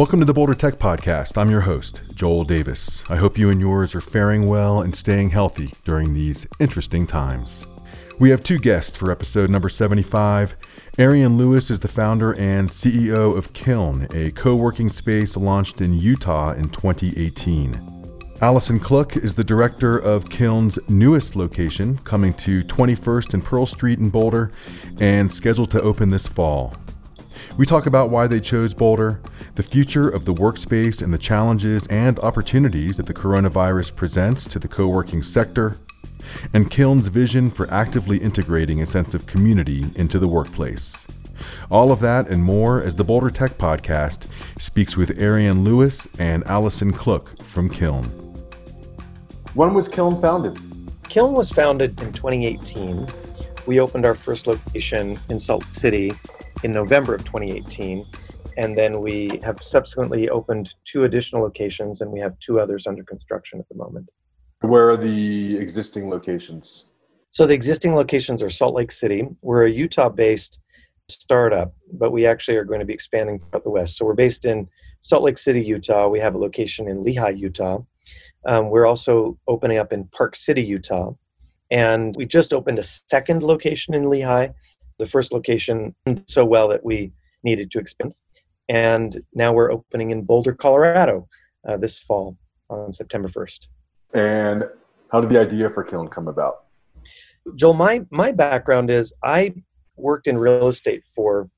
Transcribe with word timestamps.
Welcome 0.00 0.20
to 0.20 0.24
the 0.24 0.32
Boulder 0.32 0.54
Tech 0.54 0.76
Podcast. 0.76 1.36
I'm 1.36 1.50
your 1.50 1.60
host, 1.60 2.00
Joel 2.14 2.44
Davis. 2.44 3.04
I 3.10 3.16
hope 3.16 3.36
you 3.36 3.50
and 3.50 3.60
yours 3.60 3.94
are 3.94 4.00
faring 4.00 4.48
well 4.48 4.80
and 4.80 4.96
staying 4.96 5.28
healthy 5.28 5.74
during 5.84 6.14
these 6.14 6.46
interesting 6.58 7.06
times. 7.06 7.66
We 8.18 8.30
have 8.30 8.42
two 8.42 8.58
guests 8.58 8.96
for 8.96 9.10
episode 9.10 9.50
number 9.50 9.68
75. 9.68 10.56
Arian 10.96 11.36
Lewis 11.36 11.70
is 11.70 11.80
the 11.80 11.86
founder 11.86 12.32
and 12.36 12.70
CEO 12.70 13.36
of 13.36 13.52
Kiln, 13.52 14.06
a 14.14 14.30
co 14.30 14.56
working 14.56 14.88
space 14.88 15.36
launched 15.36 15.82
in 15.82 15.92
Utah 15.92 16.54
in 16.54 16.70
2018. 16.70 18.38
Allison 18.40 18.80
Cluck 18.80 19.18
is 19.18 19.34
the 19.34 19.44
director 19.44 19.98
of 19.98 20.30
Kiln's 20.30 20.78
newest 20.88 21.36
location, 21.36 21.98
coming 22.04 22.32
to 22.32 22.64
21st 22.64 23.34
and 23.34 23.44
Pearl 23.44 23.66
Street 23.66 23.98
in 23.98 24.08
Boulder 24.08 24.50
and 24.98 25.30
scheduled 25.30 25.70
to 25.72 25.82
open 25.82 26.08
this 26.08 26.26
fall. 26.26 26.74
We 27.56 27.66
talk 27.66 27.86
about 27.86 28.10
why 28.10 28.26
they 28.26 28.40
chose 28.40 28.74
Boulder, 28.74 29.20
the 29.56 29.62
future 29.62 30.08
of 30.08 30.24
the 30.24 30.32
workspace, 30.32 31.02
and 31.02 31.12
the 31.12 31.18
challenges 31.18 31.86
and 31.88 32.18
opportunities 32.20 32.96
that 32.96 33.06
the 33.06 33.14
coronavirus 33.14 33.94
presents 33.96 34.44
to 34.48 34.58
the 34.58 34.68
co 34.68 34.86
working 34.86 35.22
sector, 35.22 35.76
and 36.54 36.70
Kiln's 36.70 37.08
vision 37.08 37.50
for 37.50 37.70
actively 37.70 38.18
integrating 38.18 38.80
a 38.80 38.86
sense 38.86 39.14
of 39.14 39.26
community 39.26 39.84
into 39.96 40.18
the 40.18 40.28
workplace. 40.28 41.06
All 41.70 41.90
of 41.90 42.00
that 42.00 42.28
and 42.28 42.42
more 42.42 42.82
as 42.82 42.94
the 42.94 43.04
Boulder 43.04 43.30
Tech 43.30 43.58
Podcast 43.58 44.26
speaks 44.58 44.96
with 44.96 45.18
Arian 45.18 45.64
Lewis 45.64 46.06
and 46.18 46.44
Allison 46.46 46.92
Cluck 46.92 47.42
from 47.42 47.68
Kiln. 47.68 48.04
When 49.54 49.74
was 49.74 49.88
Kiln 49.88 50.20
founded? 50.20 50.58
Kiln 51.08 51.32
was 51.32 51.50
founded 51.50 52.00
in 52.00 52.12
2018. 52.12 53.06
We 53.66 53.80
opened 53.80 54.06
our 54.06 54.14
first 54.14 54.46
location 54.46 55.18
in 55.28 55.40
Salt 55.40 55.64
City 55.74 56.12
in 56.62 56.72
November 56.72 57.14
of 57.14 57.24
2018. 57.24 58.06
And 58.56 58.76
then 58.76 59.00
we 59.00 59.40
have 59.44 59.62
subsequently 59.62 60.28
opened 60.28 60.74
two 60.84 61.04
additional 61.04 61.42
locations, 61.42 62.00
and 62.00 62.10
we 62.10 62.20
have 62.20 62.38
two 62.40 62.60
others 62.60 62.86
under 62.86 63.02
construction 63.04 63.58
at 63.58 63.68
the 63.68 63.74
moment. 63.74 64.08
Where 64.60 64.90
are 64.90 64.96
the 64.96 65.56
existing 65.56 66.10
locations? 66.10 66.86
So 67.30 67.46
the 67.46 67.54
existing 67.54 67.94
locations 67.94 68.42
are 68.42 68.50
Salt 68.50 68.74
Lake 68.74 68.92
City. 68.92 69.28
We're 69.40 69.64
a 69.64 69.70
Utah 69.70 70.08
based 70.08 70.58
startup, 71.08 71.72
but 71.92 72.12
we 72.12 72.26
actually 72.26 72.56
are 72.56 72.64
going 72.64 72.80
to 72.80 72.86
be 72.86 72.92
expanding 72.92 73.38
throughout 73.38 73.62
the 73.62 73.70
West. 73.70 73.96
So 73.96 74.04
we're 74.04 74.14
based 74.14 74.44
in 74.44 74.68
Salt 75.00 75.22
Lake 75.22 75.38
City, 75.38 75.62
Utah. 75.62 76.08
We 76.08 76.20
have 76.20 76.34
a 76.34 76.38
location 76.38 76.88
in 76.88 77.02
Lehi, 77.02 77.38
Utah. 77.38 77.78
Um, 78.46 78.70
we're 78.70 78.86
also 78.86 79.38
opening 79.46 79.78
up 79.78 79.92
in 79.92 80.04
Park 80.08 80.36
City, 80.36 80.62
Utah. 80.62 81.12
And 81.70 82.16
we 82.16 82.26
just 82.26 82.52
opened 82.52 82.78
a 82.78 82.82
second 82.82 83.42
location 83.42 83.94
in 83.94 84.02
Lehi 84.02 84.52
the 85.00 85.06
first 85.06 85.32
location 85.32 85.94
so 86.26 86.44
well 86.44 86.68
that 86.68 86.84
we 86.84 87.12
needed 87.42 87.70
to 87.72 87.78
expand. 87.80 88.14
And 88.68 89.20
now 89.34 89.52
we're 89.52 89.72
opening 89.72 90.12
in 90.12 90.22
Boulder, 90.22 90.52
Colorado 90.52 91.26
uh, 91.66 91.76
this 91.76 91.98
fall 91.98 92.36
on 92.68 92.92
September 92.92 93.28
1st. 93.28 93.66
And 94.14 94.64
how 95.10 95.20
did 95.20 95.30
the 95.30 95.40
idea 95.40 95.68
for 95.68 95.82
Kiln 95.82 96.06
come 96.06 96.28
about? 96.28 96.66
Joel, 97.56 97.74
my, 97.74 98.04
my 98.10 98.30
background 98.30 98.90
is 98.90 99.12
I 99.24 99.54
worked 99.96 100.28
in 100.28 100.38
real 100.38 100.68
estate 100.68 101.04
for 101.04 101.50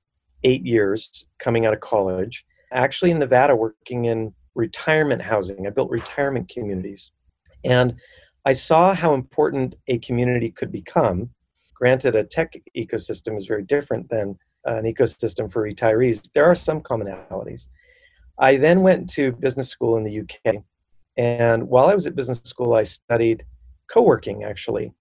eight 0.44 0.64
years 0.64 1.26
coming 1.38 1.66
out 1.66 1.74
of 1.74 1.80
college, 1.80 2.44
actually 2.72 3.10
in 3.10 3.18
Nevada, 3.18 3.54
working 3.54 4.06
in 4.06 4.34
retirement 4.54 5.20
housing. 5.20 5.66
I 5.66 5.70
built 5.70 5.90
retirement 5.90 6.48
communities. 6.48 7.12
And 7.64 7.94
I 8.44 8.52
saw 8.52 8.94
how 8.94 9.14
important 9.14 9.74
a 9.88 9.98
community 9.98 10.50
could 10.50 10.72
become 10.72 11.30
Granted, 11.82 12.14
a 12.14 12.22
tech 12.22 12.54
ecosystem 12.76 13.36
is 13.36 13.46
very 13.46 13.64
different 13.64 14.08
than 14.08 14.38
an 14.66 14.84
ecosystem 14.84 15.50
for 15.50 15.68
retirees. 15.68 16.22
There 16.32 16.44
are 16.44 16.54
some 16.54 16.80
commonalities. 16.80 17.66
I 18.38 18.56
then 18.56 18.82
went 18.82 19.10
to 19.14 19.32
business 19.32 19.68
school 19.68 19.96
in 19.96 20.04
the 20.04 20.20
UK. 20.20 20.62
And 21.16 21.68
while 21.68 21.88
I 21.88 21.94
was 21.94 22.06
at 22.06 22.14
business 22.14 22.40
school, 22.44 22.74
I 22.74 22.84
studied 22.84 23.44
co 23.90 24.00
working 24.00 24.44
actually. 24.44 24.92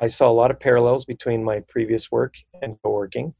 I 0.00 0.06
saw 0.06 0.30
a 0.30 0.32
lot 0.32 0.50
of 0.50 0.58
parallels 0.58 1.04
between 1.04 1.44
my 1.44 1.60
previous 1.68 2.10
work 2.10 2.32
and 2.62 2.78
co 2.82 2.90
working. 2.90 3.34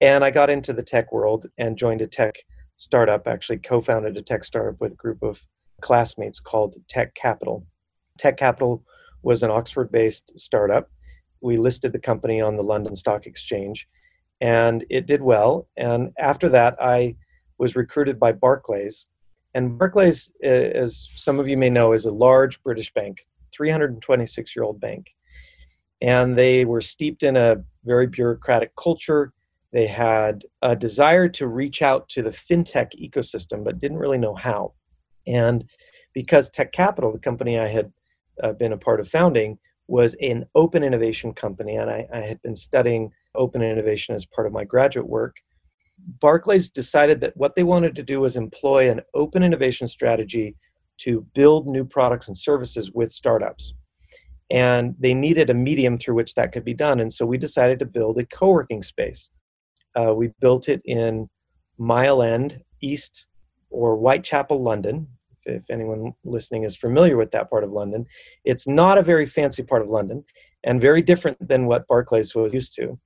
And 0.00 0.24
I 0.24 0.32
got 0.32 0.50
into 0.50 0.72
the 0.72 0.82
tech 0.82 1.12
world 1.12 1.46
and 1.58 1.78
joined 1.78 2.02
a 2.02 2.08
tech 2.08 2.34
startup, 2.78 3.28
actually, 3.28 3.58
co 3.58 3.80
founded 3.80 4.16
a 4.16 4.22
tech 4.22 4.42
startup 4.42 4.80
with 4.80 4.90
a 4.90 4.96
group 4.96 5.22
of 5.22 5.40
classmates 5.82 6.40
called 6.40 6.74
Tech 6.88 7.14
Capital. 7.14 7.64
Tech 8.18 8.36
Capital 8.36 8.82
was 9.22 9.44
an 9.44 9.52
Oxford 9.52 9.92
based 9.92 10.36
startup 10.36 10.90
we 11.44 11.58
listed 11.58 11.92
the 11.92 11.98
company 11.98 12.40
on 12.40 12.56
the 12.56 12.62
London 12.62 12.96
Stock 12.96 13.26
Exchange, 13.26 13.86
and 14.40 14.84
it 14.88 15.06
did 15.06 15.20
well. 15.20 15.68
And 15.76 16.10
after 16.18 16.48
that, 16.48 16.74
I 16.80 17.16
was 17.58 17.76
recruited 17.76 18.18
by 18.18 18.32
Barclays. 18.32 19.06
And 19.52 19.78
Barclays, 19.78 20.32
as 20.42 21.06
some 21.14 21.38
of 21.38 21.46
you 21.46 21.58
may 21.58 21.68
know, 21.68 21.92
is 21.92 22.06
a 22.06 22.10
large 22.10 22.62
British 22.62 22.92
bank, 22.94 23.28
326 23.54 24.56
year 24.56 24.64
old 24.64 24.80
bank. 24.80 25.08
And 26.00 26.36
they 26.36 26.64
were 26.64 26.80
steeped 26.80 27.22
in 27.22 27.36
a 27.36 27.56
very 27.84 28.06
bureaucratic 28.06 28.74
culture. 28.74 29.32
They 29.70 29.86
had 29.86 30.44
a 30.62 30.74
desire 30.74 31.28
to 31.28 31.46
reach 31.46 31.82
out 31.82 32.08
to 32.10 32.22
the 32.22 32.30
fintech 32.30 32.92
ecosystem, 32.98 33.62
but 33.62 33.78
didn't 33.78 33.98
really 33.98 34.18
know 34.18 34.34
how. 34.34 34.72
And 35.26 35.64
because 36.14 36.48
Tech 36.48 36.72
Capital, 36.72 37.12
the 37.12 37.18
company 37.18 37.58
I 37.58 37.68
had 37.68 37.92
uh, 38.42 38.52
been 38.52 38.72
a 38.72 38.78
part 38.78 38.98
of 39.00 39.08
founding, 39.08 39.58
was 39.86 40.14
an 40.20 40.46
open 40.54 40.82
innovation 40.82 41.32
company, 41.32 41.76
and 41.76 41.90
I, 41.90 42.06
I, 42.12 42.20
had 42.20 42.40
been 42.42 42.54
studying 42.54 43.12
open 43.34 43.62
innovation 43.62 44.14
as 44.14 44.24
part 44.24 44.46
of 44.46 44.52
my 44.52 44.64
graduate 44.64 45.06
work. 45.06 45.36
Barclays 46.20 46.68
decided 46.68 47.20
that 47.20 47.36
what 47.36 47.54
they 47.54 47.64
wanted 47.64 47.94
to 47.96 48.02
do 48.02 48.20
was 48.20 48.36
employ 48.36 48.90
an 48.90 49.02
open 49.14 49.42
innovation 49.42 49.86
strategy 49.86 50.56
to 50.98 51.26
build 51.34 51.66
new 51.66 51.84
products 51.84 52.28
and 52.28 52.36
services 52.36 52.92
with 52.92 53.12
startups. 53.12 53.74
And 54.50 54.94
they 54.98 55.14
needed 55.14 55.50
a 55.50 55.54
medium 55.54 55.98
through 55.98 56.14
which 56.14 56.34
that 56.34 56.52
could 56.52 56.64
be 56.64 56.74
done. 56.74 57.00
And 57.00 57.12
so 57.12 57.26
we 57.26 57.38
decided 57.38 57.78
to 57.80 57.86
build 57.86 58.18
a 58.18 58.26
co 58.26 58.50
working 58.50 58.82
space. 58.82 59.30
Uh, 59.98 60.14
we 60.14 60.30
built 60.40 60.68
it 60.68 60.82
in 60.84 61.28
Mile 61.78 62.22
End, 62.22 62.62
East 62.80 63.26
or 63.70 63.96
Whitechapel, 63.96 64.62
London, 64.62 65.08
if 65.46 65.70
anyone 65.70 66.12
listening 66.24 66.64
is 66.64 66.76
familiar 66.76 67.16
with 67.16 67.30
that 67.32 67.50
part 67.50 67.64
of 67.64 67.70
London. 67.70 68.06
It's 68.44 68.66
not 68.66 68.98
a 68.98 69.02
very 69.02 69.26
fancy 69.26 69.62
part 69.62 69.82
of 69.82 69.88
London 69.88 70.24
and 70.64 70.80
very 70.80 71.02
different 71.02 71.36
than 71.46 71.66
what 71.66 71.86
Barclays 71.86 72.34
was 72.34 72.54
used 72.54 72.74
to. 72.74 72.98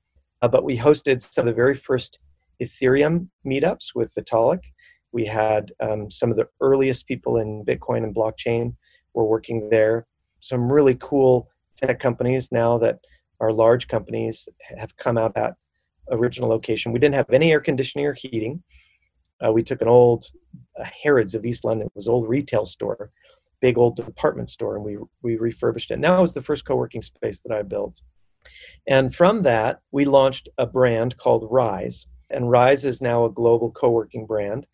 Uh, 0.43 0.49
but 0.49 0.65
we 0.65 0.77
hosted 0.77 1.23
some 1.23 1.43
of 1.43 1.47
the 1.47 1.53
very 1.53 1.75
first 1.75 2.19
Ethereum 2.63 3.29
meetups 3.47 3.95
with 3.95 4.15
Vitalik. 4.15 4.61
We 5.13 5.25
had 5.25 5.73
um, 5.81 6.11
some 6.11 6.31
of 6.31 6.37
the 6.37 6.49
earliest 6.61 7.07
people 7.07 7.39
in 7.39 7.65
Bitcoin 7.65 8.05
and 8.05 8.15
blockchain 8.15 8.75
were 9.15 9.25
working 9.25 9.69
there. 9.71 10.07
Some 10.41 10.73
really 10.73 10.97
cool 11.01 11.49
tech 11.77 11.99
companies 11.99 12.51
now 12.53 12.79
that 12.79 12.99
are 13.41 13.53
large 13.53 13.89
companies 13.89 14.49
have 14.77 14.97
come 14.97 15.17
out 15.17 15.37
at 15.37 15.55
original 16.11 16.49
location. 16.49 16.93
We 16.93 16.99
didn't 16.99 17.15
have 17.15 17.31
any 17.31 17.53
air 17.53 17.61
conditioning 17.61 18.07
or 18.07 18.15
heating. 18.15 18.63
Uh, 19.45 19.53
we 19.53 19.63
took 19.63 19.83
an 19.83 19.89
old 19.89 20.27
uh, 20.79 20.85
Harrods 21.03 21.35
of 21.35 21.45
East 21.45 21.65
London, 21.65 21.87
it 21.87 21.93
was 21.95 22.09
old 22.09 22.29
retail 22.29 22.65
store, 22.65 23.11
big 23.61 23.79
old 23.79 23.97
department 23.97 24.49
store, 24.49 24.77
and 24.77 24.85
we 24.85 24.99
we 25.23 25.37
refurbished 25.37 25.91
it. 25.91 25.95
And 25.95 26.05
that 26.05 26.19
was 26.19 26.35
the 26.35 26.43
first 26.43 26.65
co-working 26.65 27.03
space 27.03 27.41
that 27.41 27.53
I 27.53 27.63
built. 27.63 28.01
And 28.87 29.15
from 29.15 29.43
that, 29.43 29.81
we 29.91 30.05
launched 30.05 30.49
a 30.59 30.67
brand 30.67 31.17
called 31.17 31.49
Rise. 31.51 32.07
And 32.31 32.51
Rise 32.51 32.85
is 32.85 33.01
now 33.01 33.25
a 33.25 33.33
global 33.33 33.71
co-working 33.71 34.27
brand. 34.27 34.67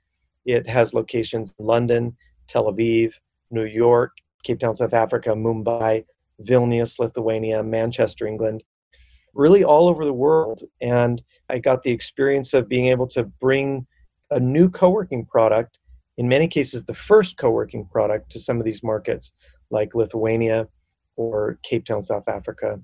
It 0.45 0.67
has 0.69 0.95
locations 0.95 1.55
in 1.59 1.67
London, 1.67 2.17
Tel 2.47 2.65
Aviv, 2.65 3.15
New 3.50 3.65
York, 3.65 4.12
Cape 4.43 4.61
Town, 4.61 4.75
South 4.75 4.93
Africa, 4.93 5.31
Mumbai, 5.31 6.05
Vilnius, 6.43 6.99
Lithuania, 6.99 7.62
Manchester, 7.62 8.27
England, 8.27 8.62
really 9.35 9.65
all 9.65 9.88
over 9.88 10.05
the 10.05 10.12
world. 10.12 10.62
And 10.81 11.23
I 11.49 11.59
got 11.59 11.83
the 11.83 11.93
experience 11.93 12.53
of 12.55 12.69
being 12.69 12.88
able 12.88 13.06
to 13.09 13.25
bring 13.25 13.87
a 14.31 14.41
new 14.41 14.69
co-working 14.69 15.25
product 15.26 15.79
in 16.17 16.29
many 16.29 16.47
cases 16.47 16.85
the 16.85 16.94
first 16.94 17.37
co-working 17.37 17.87
product 17.87 18.31
to 18.31 18.38
some 18.38 18.59
of 18.59 18.65
these 18.65 18.82
markets 18.82 19.32
like 19.71 19.94
lithuania 19.94 20.69
or 21.17 21.59
cape 21.62 21.85
town 21.85 22.03
south 22.03 22.29
africa. 22.29 22.81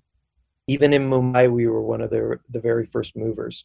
Even 0.66 0.92
in 0.92 1.08
mumbai 1.08 1.50
we 1.50 1.66
were 1.66 1.82
one 1.82 2.00
of 2.00 2.10
the, 2.10 2.38
the 2.48 2.60
very 2.60 2.86
first 2.86 3.16
movers. 3.16 3.64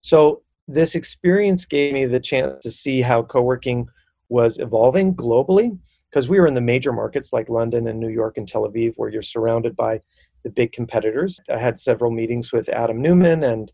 So 0.00 0.42
this 0.68 0.94
experience 0.94 1.64
gave 1.64 1.92
me 1.92 2.06
the 2.06 2.20
chance 2.20 2.62
to 2.62 2.70
see 2.70 3.00
how 3.00 3.22
co-working 3.22 3.86
was 4.28 4.58
evolving 4.58 5.14
globally 5.14 5.78
because 6.10 6.28
we 6.28 6.40
were 6.40 6.46
in 6.46 6.54
the 6.54 6.60
major 6.60 6.92
markets 6.92 7.32
like 7.32 7.48
london 7.48 7.86
and 7.86 8.00
new 8.00 8.08
york 8.08 8.36
and 8.36 8.48
tel 8.48 8.66
aviv 8.68 8.92
where 8.96 9.08
you're 9.08 9.22
surrounded 9.22 9.76
by 9.76 10.00
the 10.42 10.50
big 10.50 10.72
competitors. 10.72 11.40
I 11.52 11.58
had 11.58 11.78
several 11.78 12.10
meetings 12.10 12.52
with 12.52 12.68
adam 12.68 13.02
neumann 13.02 13.42
and 13.42 13.70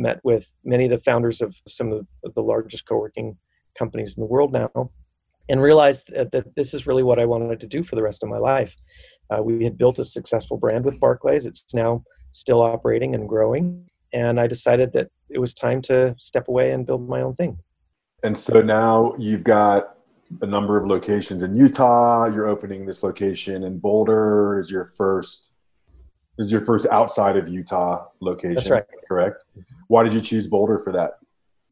met 0.00 0.18
with 0.24 0.54
many 0.64 0.84
of 0.84 0.90
the 0.90 0.98
founders 0.98 1.40
of 1.40 1.60
some 1.68 1.92
of 1.92 2.34
the 2.34 2.42
largest 2.42 2.86
co-working 2.86 3.36
companies 3.78 4.16
in 4.16 4.20
the 4.20 4.26
world 4.26 4.52
now 4.52 4.90
and 5.48 5.60
realized 5.60 6.12
that, 6.14 6.32
that 6.32 6.54
this 6.54 6.74
is 6.74 6.86
really 6.86 7.02
what 7.02 7.18
I 7.18 7.26
wanted 7.26 7.60
to 7.60 7.66
do 7.66 7.82
for 7.82 7.96
the 7.96 8.02
rest 8.02 8.22
of 8.22 8.28
my 8.28 8.38
life. 8.38 8.76
Uh, 9.30 9.42
we 9.42 9.64
had 9.64 9.76
built 9.76 9.98
a 9.98 10.04
successful 10.04 10.56
brand 10.56 10.84
with 10.84 11.00
Barclays. 11.00 11.44
It's 11.44 11.74
now 11.74 12.04
still 12.32 12.62
operating 12.62 13.14
and 13.14 13.28
growing. 13.28 13.88
And 14.12 14.40
I 14.40 14.46
decided 14.46 14.92
that 14.92 15.08
it 15.28 15.38
was 15.38 15.54
time 15.54 15.82
to 15.82 16.14
step 16.18 16.48
away 16.48 16.72
and 16.72 16.86
build 16.86 17.08
my 17.08 17.20
own 17.20 17.34
thing. 17.34 17.58
And 18.22 18.36
so 18.36 18.60
now 18.60 19.14
you've 19.18 19.44
got 19.44 19.96
a 20.40 20.46
number 20.46 20.76
of 20.76 20.86
locations 20.86 21.42
in 21.42 21.56
Utah. 21.56 22.26
You're 22.26 22.48
opening 22.48 22.86
this 22.86 23.02
location 23.02 23.64
in 23.64 23.78
Boulder. 23.78 24.60
Is 24.60 24.70
your 24.70 24.84
first 24.84 25.49
is 26.38 26.50
your 26.50 26.60
first 26.60 26.86
outside 26.86 27.36
of 27.36 27.48
Utah 27.48 28.06
location? 28.20 28.54
That's 28.54 28.70
right. 28.70 28.84
Correct. 29.08 29.42
Why 29.88 30.02
did 30.02 30.12
you 30.12 30.20
choose 30.20 30.46
Boulder 30.46 30.78
for 30.78 30.92
that? 30.92 31.12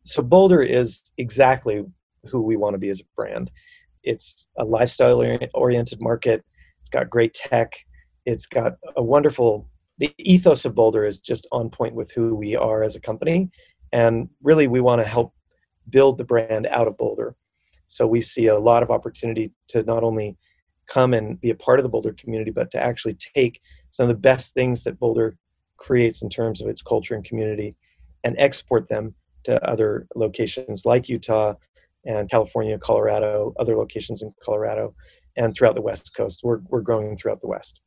So 0.02 0.22
Boulder 0.22 0.62
is 0.62 1.10
exactly 1.18 1.84
who 2.26 2.42
we 2.42 2.56
want 2.56 2.74
to 2.74 2.78
be 2.78 2.88
as 2.88 3.00
a 3.00 3.04
brand. 3.16 3.50
It's 4.02 4.46
a 4.56 4.64
lifestyle 4.64 5.22
oriented 5.54 6.00
market. 6.00 6.44
It's 6.80 6.88
got 6.88 7.10
great 7.10 7.34
tech. 7.34 7.72
It's 8.26 8.46
got 8.46 8.74
a 8.96 9.02
wonderful 9.02 9.68
the 9.98 10.14
ethos 10.18 10.64
of 10.64 10.74
Boulder 10.74 11.04
is 11.04 11.18
just 11.18 11.46
on 11.52 11.70
point 11.70 11.94
with 11.94 12.12
who 12.12 12.34
we 12.34 12.56
are 12.56 12.82
as 12.82 12.96
a 12.96 13.00
company. 13.00 13.50
And 13.92 14.28
really 14.42 14.68
we 14.68 14.80
want 14.80 15.02
to 15.02 15.06
help 15.06 15.34
build 15.90 16.18
the 16.18 16.24
brand 16.24 16.66
out 16.68 16.86
of 16.86 16.96
Boulder. 16.96 17.34
So 17.86 18.06
we 18.06 18.20
see 18.20 18.46
a 18.46 18.58
lot 18.58 18.82
of 18.82 18.90
opportunity 18.90 19.52
to 19.68 19.82
not 19.82 20.04
only 20.04 20.36
come 20.86 21.14
and 21.14 21.40
be 21.40 21.50
a 21.50 21.54
part 21.54 21.78
of 21.78 21.82
the 21.82 21.88
Boulder 21.88 22.14
community, 22.18 22.50
but 22.50 22.70
to 22.70 22.82
actually 22.82 23.14
take 23.14 23.60
some 23.90 24.08
of 24.08 24.16
the 24.16 24.20
best 24.20 24.54
things 24.54 24.84
that 24.84 24.98
Boulder 24.98 25.36
creates 25.76 26.22
in 26.22 26.28
terms 26.28 26.60
of 26.60 26.68
its 26.68 26.82
culture 26.82 27.14
and 27.14 27.24
community 27.24 27.74
and 28.24 28.34
export 28.38 28.88
them 28.88 29.14
to 29.44 29.64
other 29.68 30.06
locations 30.14 30.84
like 30.84 31.08
Utah 31.08 31.54
and 32.04 32.30
California, 32.30 32.78
Colorado, 32.78 33.54
other 33.58 33.76
locations 33.76 34.22
in 34.22 34.32
Colorado, 34.42 34.94
and 35.36 35.54
throughout 35.54 35.74
the 35.74 35.82
West 35.82 36.14
Coast. 36.14 36.40
We're, 36.42 36.60
we're 36.68 36.80
growing 36.80 37.16
throughout 37.16 37.40
the 37.40 37.48
West. 37.48 37.80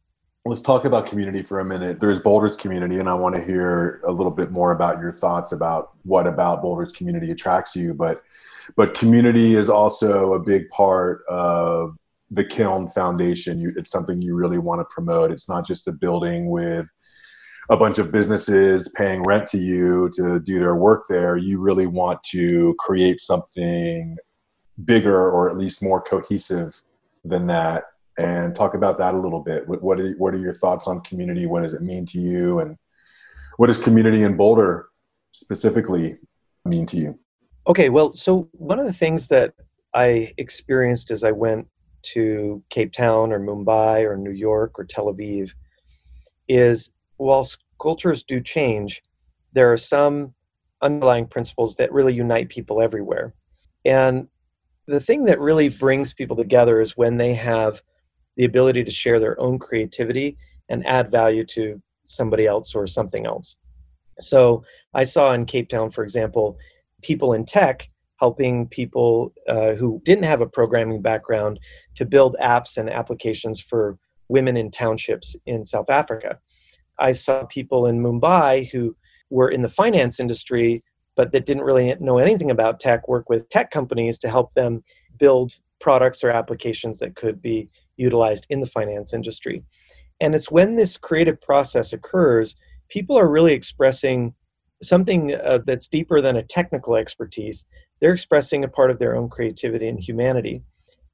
Let's 0.46 0.62
talk 0.62 0.86
about 0.86 1.06
community 1.06 1.44
for 1.44 1.60
a 1.60 1.66
minute. 1.66 2.00
There's 2.00 2.20
Boulder's 2.20 2.56
community, 2.56 3.00
and 3.00 3.08
I 3.08 3.14
want 3.14 3.36
to 3.36 3.44
hear 3.44 4.02
a 4.08 4.12
little 4.12 4.32
bit 4.32 4.50
more 4.50 4.72
about 4.72 5.00
your 5.00 5.12
thoughts 5.12 5.52
about 5.52 5.92
what 6.04 6.26
about 6.26 6.64
Boulder's 6.64 6.92
community 6.92 7.30
attracts 7.30 7.76
you. 7.76 7.94
But, 7.94 8.24
but 8.76 8.96
community 8.96 9.56
is 9.56 9.70
also 9.70 10.34
a 10.34 10.40
big 10.40 10.68
part 10.70 11.24
of 11.30 11.96
the 12.32 12.44
Kiln 12.44 12.88
Foundation. 12.88 13.60
You, 13.60 13.74
it's 13.76 13.92
something 13.92 14.22
you 14.22 14.36
really 14.36 14.58
want 14.58 14.80
to 14.82 14.94
promote. 14.94 15.32
It's 15.32 15.50
not 15.50 15.68
just 15.68 15.88
a 15.88 15.92
building 15.92 16.50
with 16.50 16.88
a 17.70 17.78
bunch 17.78 18.00
of 18.00 18.12
businesses 18.12 18.90
paying 18.90 19.22
rent 19.24 19.48
to 19.50 19.58
you 19.58 20.10
to 20.14 20.40
do 20.40 20.60
their 20.60 20.76
work 20.76 21.04
there. 21.08 21.38
You 21.38 21.60
really 21.60 21.88
want 21.88 22.24
to 22.26 22.74
create 22.80 23.20
something 23.20 24.18
bigger 24.84 25.30
or 25.30 25.50
at 25.50 25.58
least 25.58 25.84
more 25.84 26.02
cohesive 26.02 26.82
than 27.24 27.48
that 27.48 27.84
and 28.18 28.56
talk 28.56 28.74
about 28.74 28.98
that 28.98 29.14
a 29.14 29.20
little 29.20 29.40
bit. 29.40 29.68
What, 29.68 29.82
what, 29.82 30.00
are, 30.00 30.14
what 30.14 30.34
are 30.34 30.40
your 30.40 30.54
thoughts 30.54 30.88
on 30.88 31.02
community? 31.02 31.46
What 31.46 31.64
does 31.64 31.74
it 31.74 31.82
mean 31.82 32.06
to 32.08 32.20
you? 32.20 32.60
And 32.60 32.78
what 33.58 33.68
does 33.68 33.78
community 33.78 34.24
in 34.24 34.36
Boulder 34.36 34.88
specifically 35.32 36.18
mean 36.66 36.86
to 36.88 36.98
you? 36.98 37.20
Okay, 37.68 37.90
well, 37.90 38.12
so 38.14 38.50
one 38.54 38.80
of 38.80 38.86
the 38.86 38.94
things 38.94 39.28
that 39.28 39.54
I 39.94 40.34
experienced 40.38 41.12
as 41.12 41.24
I 41.24 41.32
went 41.32 41.68
to 42.04 42.64
Cape 42.70 42.92
Town 42.92 43.32
or 43.32 43.40
Mumbai 43.40 44.04
or 44.04 44.18
New 44.18 44.32
York 44.32 44.80
or 44.80 44.84
Tel 44.84 45.14
Aviv 45.14 45.52
is 46.48 46.90
while 47.18 47.48
cultures 47.80 48.24
do 48.24 48.40
change, 48.40 49.02
there 49.54 49.72
are 49.72 49.78
some 49.78 50.34
underlying 50.82 51.28
principles 51.28 51.76
that 51.76 51.92
really 51.92 52.14
unite 52.14 52.50
people 52.50 52.82
everywhere. 52.82 53.34
And 53.86 54.28
the 54.88 55.00
thing 55.00 55.26
that 55.26 55.40
really 55.40 55.70
brings 55.70 56.14
people 56.14 56.36
together 56.36 56.82
is 56.82 56.98
when 56.98 57.18
they 57.18 57.34
have 57.36 57.82
the 58.38 58.46
ability 58.46 58.84
to 58.84 58.92
share 58.92 59.20
their 59.20 59.40
own 59.40 59.60
creativity 59.60 60.38
and 60.70 60.86
add 60.88 61.12
value 61.12 61.46
to 61.46 61.82
somebody 62.06 62.46
else 62.46 62.74
or 62.74 62.88
something 62.88 63.26
else. 63.26 63.56
So 64.20 64.64
I 64.94 65.04
saw 65.04 65.34
in 65.34 65.46
Cape 65.46 65.70
Town, 65.70 65.90
for 65.90 66.04
example, 66.04 66.58
people 67.02 67.34
in 67.34 67.46
tech 67.46 67.88
helping 68.22 68.68
people 68.68 69.34
uh, 69.50 69.74
who 69.74 70.02
didn't 70.06 70.24
have 70.24 70.42
a 70.42 70.48
programming 70.48 71.02
background 71.02 71.60
to 71.96 72.06
build 72.06 72.38
apps 72.42 72.78
and 72.78 72.90
applications 72.90 73.60
for 73.60 73.98
women 74.30 74.56
in 74.56 74.72
townships 74.72 75.36
in 75.46 75.66
South 75.66 75.90
Africa. 75.90 76.40
I 77.00 77.12
saw 77.12 77.44
people 77.46 77.88
in 77.88 78.00
Mumbai 78.00 78.72
who 78.72 78.96
were 79.30 79.50
in 79.50 79.64
the 79.64 79.68
finance 79.68 80.20
industry 80.20 80.84
but 81.16 81.32
that 81.32 81.46
didn't 81.46 81.64
really 81.64 81.96
know 82.00 82.18
anything 82.18 82.52
about 82.52 82.80
tech 82.80 83.08
work 83.08 83.30
with 83.30 83.50
tech 83.50 83.70
companies 83.72 84.18
to 84.20 84.30
help 84.30 84.54
them 84.54 84.82
build 85.18 85.54
products 85.80 86.24
or 86.24 86.30
applications 86.30 87.00
that 87.00 87.16
could 87.16 87.42
be 87.42 87.70
utilized 87.98 88.46
in 88.50 88.60
the 88.60 88.68
finance 88.68 89.14
industry. 89.14 89.64
And 90.20 90.34
it's 90.36 90.52
when 90.52 90.76
this 90.76 90.98
creative 90.98 91.42
process 91.42 91.94
occurs, 91.94 92.56
people 92.90 93.18
are 93.18 93.28
really 93.28 93.54
expressing 93.54 94.34
something 94.82 95.36
uh, 95.36 95.60
that's 95.66 95.88
deeper 95.88 96.22
than 96.22 96.38
a 96.38 96.44
technical 96.44 96.96
expertise. 96.96 97.66
They're 98.02 98.14
expressing 98.14 98.64
a 98.64 98.68
part 98.68 98.92
of 98.92 99.00
their 99.00 99.16
own 99.16 99.30
creativity 99.30 99.88
and 99.88 100.00
humanity. 100.00 100.64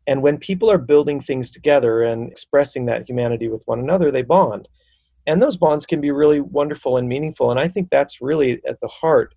And 0.07 0.21
when 0.21 0.37
people 0.37 0.71
are 0.71 0.77
building 0.77 1.19
things 1.19 1.51
together 1.51 2.01
and 2.01 2.31
expressing 2.31 2.85
that 2.85 3.07
humanity 3.07 3.49
with 3.49 3.63
one 3.65 3.79
another, 3.79 4.09
they 4.09 4.21
bond. 4.21 4.69
And 5.27 5.41
those 5.41 5.57
bonds 5.57 5.85
can 5.85 5.99
be 5.99 6.11
really 6.11 6.39
wonderful 6.39 6.95
and 6.95 7.09
meaningful. 7.09 7.51
And 7.51 7.59
I 7.59 7.67
think 7.67 7.89
that's 7.89 8.21
really 8.21 8.61
at 8.65 8.79
the 8.79 8.87
heart 8.87 9.35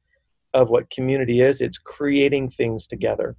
of 0.55 0.71
what 0.71 0.91
community 0.91 1.41
is 1.41 1.61
it's 1.61 1.79
creating 1.79 2.51
things 2.51 2.87
together. 2.87 3.37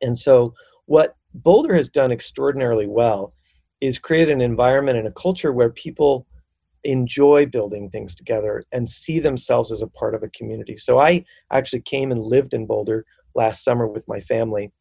And 0.00 0.18
so, 0.18 0.54
what 0.86 1.16
Boulder 1.32 1.74
has 1.74 1.88
done 1.88 2.10
extraordinarily 2.10 2.88
well 2.88 3.32
is 3.80 3.98
create 3.98 4.28
an 4.28 4.40
environment 4.40 4.98
and 4.98 5.06
a 5.06 5.12
culture 5.12 5.52
where 5.52 5.70
people 5.70 6.26
enjoy 6.84 7.46
building 7.46 7.88
things 7.88 8.14
together 8.14 8.64
and 8.72 8.90
see 8.90 9.20
themselves 9.20 9.70
as 9.70 9.82
a 9.82 9.86
part 9.86 10.14
of 10.14 10.22
a 10.22 10.28
community. 10.30 10.76
So 10.76 10.98
I 10.98 11.24
actually 11.52 11.82
came 11.82 12.10
and 12.10 12.20
lived 12.20 12.54
in 12.54 12.66
Boulder 12.66 13.04
last 13.34 13.64
summer 13.64 13.86
with 13.86 14.06
my 14.08 14.20
family. 14.20 14.72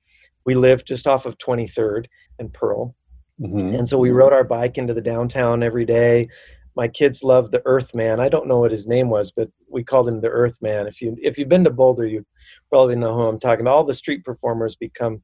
We 0.45 0.55
lived 0.55 0.87
just 0.87 1.07
off 1.07 1.25
of 1.25 1.37
23rd 1.37 2.05
and 2.39 2.53
Pearl. 2.53 2.95
Mm-hmm. 3.39 3.75
And 3.75 3.89
so 3.89 3.97
we 3.97 4.11
rode 4.11 4.33
our 4.33 4.43
bike 4.43 4.77
into 4.77 4.93
the 4.93 5.01
downtown 5.01 5.63
every 5.63 5.85
day. 5.85 6.27
My 6.75 6.87
kids 6.87 7.23
love 7.23 7.51
the 7.51 7.61
Earth 7.65 7.93
Man. 7.93 8.19
I 8.19 8.29
don't 8.29 8.47
know 8.47 8.59
what 8.59 8.71
his 8.71 8.87
name 8.87 9.09
was, 9.09 9.31
but 9.31 9.49
we 9.69 9.83
called 9.83 10.07
him 10.07 10.19
the 10.19 10.29
Earthman. 10.29 10.87
If 10.87 11.01
you 11.01 11.17
if 11.21 11.37
you've 11.37 11.49
been 11.49 11.65
to 11.65 11.69
Boulder, 11.69 12.07
you 12.07 12.25
probably 12.69 12.95
know 12.95 13.13
who 13.13 13.23
I'm 13.23 13.39
talking 13.39 13.61
about. 13.61 13.75
All 13.75 13.83
the 13.83 13.93
street 13.93 14.23
performers 14.23 14.75
become 14.75 15.21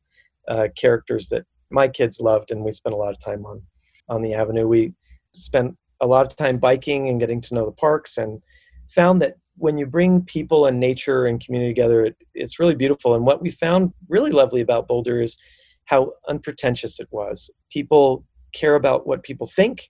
uh, 0.48 0.68
characters 0.76 1.30
that 1.30 1.44
my 1.70 1.88
kids 1.88 2.20
loved, 2.20 2.52
and 2.52 2.64
we 2.64 2.72
spent 2.72 2.94
a 2.94 2.98
lot 2.98 3.14
of 3.14 3.20
time 3.20 3.46
on 3.46 3.62
on 4.10 4.22
the 4.22 4.34
avenue. 4.34 4.68
We 4.68 4.94
spent 5.34 5.78
a 6.02 6.08
lot 6.08 6.26
of 6.26 6.36
time 6.36 6.58
biking 6.58 7.08
and 7.08 7.20
getting 7.20 7.40
to 7.42 7.56
know 7.56 7.66
the 7.66 7.72
parks, 7.72 8.18
and 8.18 8.42
found 8.90 9.22
that 9.22 9.36
when 9.58 9.78
you 9.78 9.86
bring 9.86 10.22
people 10.22 10.66
and 10.66 10.80
nature 10.80 11.26
and 11.26 11.44
community 11.44 11.74
together, 11.74 12.06
it, 12.06 12.16
it's 12.34 12.60
really 12.60 12.76
beautiful. 12.76 13.16
And 13.16 13.26
what 13.26 13.42
we 13.42 13.52
found 13.52 13.94
really 14.08 14.32
lovely 14.32 14.62
about 14.62 14.88
Boulder 14.88 15.22
is 15.22 15.38
how 15.86 16.14
unpretentious 16.30 17.00
it 17.00 17.08
was. 17.12 17.50
People 17.72 18.24
care 18.54 18.76
about 18.76 19.08
what 19.08 19.24
people 19.24 19.48
think 19.48 19.90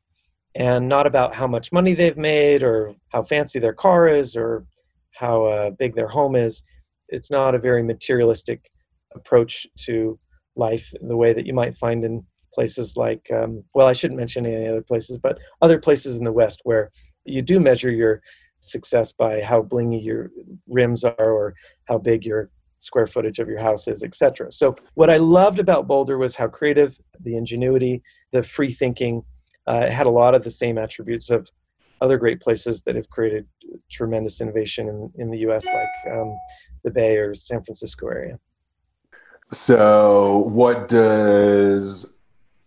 and 0.55 0.87
not 0.87 1.05
about 1.05 1.35
how 1.35 1.47
much 1.47 1.71
money 1.71 1.93
they've 1.93 2.17
made 2.17 2.63
or 2.63 2.95
how 3.09 3.21
fancy 3.21 3.59
their 3.59 3.73
car 3.73 4.07
is 4.07 4.35
or 4.35 4.65
how 5.13 5.45
uh, 5.45 5.69
big 5.71 5.95
their 5.95 6.07
home 6.07 6.35
is. 6.35 6.63
It's 7.09 7.29
not 7.29 7.55
a 7.55 7.59
very 7.59 7.83
materialistic 7.83 8.69
approach 9.15 9.67
to 9.85 10.19
life 10.55 10.93
the 11.01 11.17
way 11.17 11.33
that 11.33 11.45
you 11.45 11.53
might 11.53 11.75
find 11.75 12.03
in 12.03 12.23
places 12.53 12.95
like, 12.97 13.29
um, 13.31 13.63
well, 13.73 13.87
I 13.87 13.93
shouldn't 13.93 14.19
mention 14.19 14.45
any 14.45 14.67
other 14.67 14.81
places, 14.81 15.17
but 15.21 15.37
other 15.61 15.79
places 15.79 16.17
in 16.17 16.23
the 16.23 16.31
West 16.31 16.61
where 16.63 16.91
you 17.25 17.41
do 17.41 17.59
measure 17.59 17.91
your 17.91 18.21
success 18.59 19.11
by 19.11 19.41
how 19.41 19.61
blingy 19.61 20.03
your 20.03 20.31
rims 20.67 21.03
are 21.03 21.31
or 21.31 21.53
how 21.85 21.97
big 21.97 22.25
your 22.25 22.49
square 22.77 23.07
footage 23.07 23.39
of 23.39 23.47
your 23.47 23.59
house 23.59 23.87
is, 23.87 24.03
etc. 24.03 24.51
So, 24.51 24.75
what 24.93 25.09
I 25.09 25.17
loved 25.17 25.59
about 25.59 25.87
Boulder 25.87 26.17
was 26.17 26.35
how 26.35 26.47
creative, 26.47 26.99
the 27.19 27.35
ingenuity, 27.35 28.01
the 28.31 28.43
free 28.43 28.71
thinking. 28.71 29.23
Uh, 29.67 29.81
it 29.85 29.91
had 29.91 30.05
a 30.05 30.11
lot 30.11 30.33
of 30.33 30.43
the 30.43 30.51
same 30.51 30.77
attributes 30.77 31.29
of 31.29 31.49
other 31.99 32.17
great 32.17 32.39
places 32.39 32.81
that 32.83 32.95
have 32.95 33.09
created 33.09 33.47
tremendous 33.91 34.39
innovation 34.39 34.87
in, 34.87 35.11
in 35.15 35.31
the 35.31 35.39
U.S., 35.39 35.65
like 35.65 36.13
um, 36.13 36.37
the 36.83 36.91
Bay 36.91 37.17
or 37.17 37.33
San 37.33 37.61
Francisco 37.63 38.07
area. 38.07 38.39
So, 39.51 40.39
what 40.49 40.87
does 40.87 42.13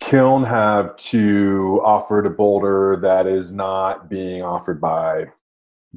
Kiln 0.01 0.45
have 0.45 0.97
to 0.97 1.81
offer 1.85 2.23
to 2.23 2.31
Boulder 2.31 2.99
that 3.03 3.27
is 3.27 3.53
not 3.53 4.09
being 4.09 4.43
offered 4.43 4.81
by 4.81 5.31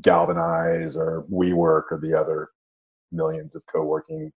Galvanize 0.02 0.98
or 0.98 1.26
WeWork 1.32 1.84
or 1.92 2.00
the 2.02 2.18
other 2.18 2.50
millions 3.12 3.56
of 3.56 3.64
co-working 3.72 4.32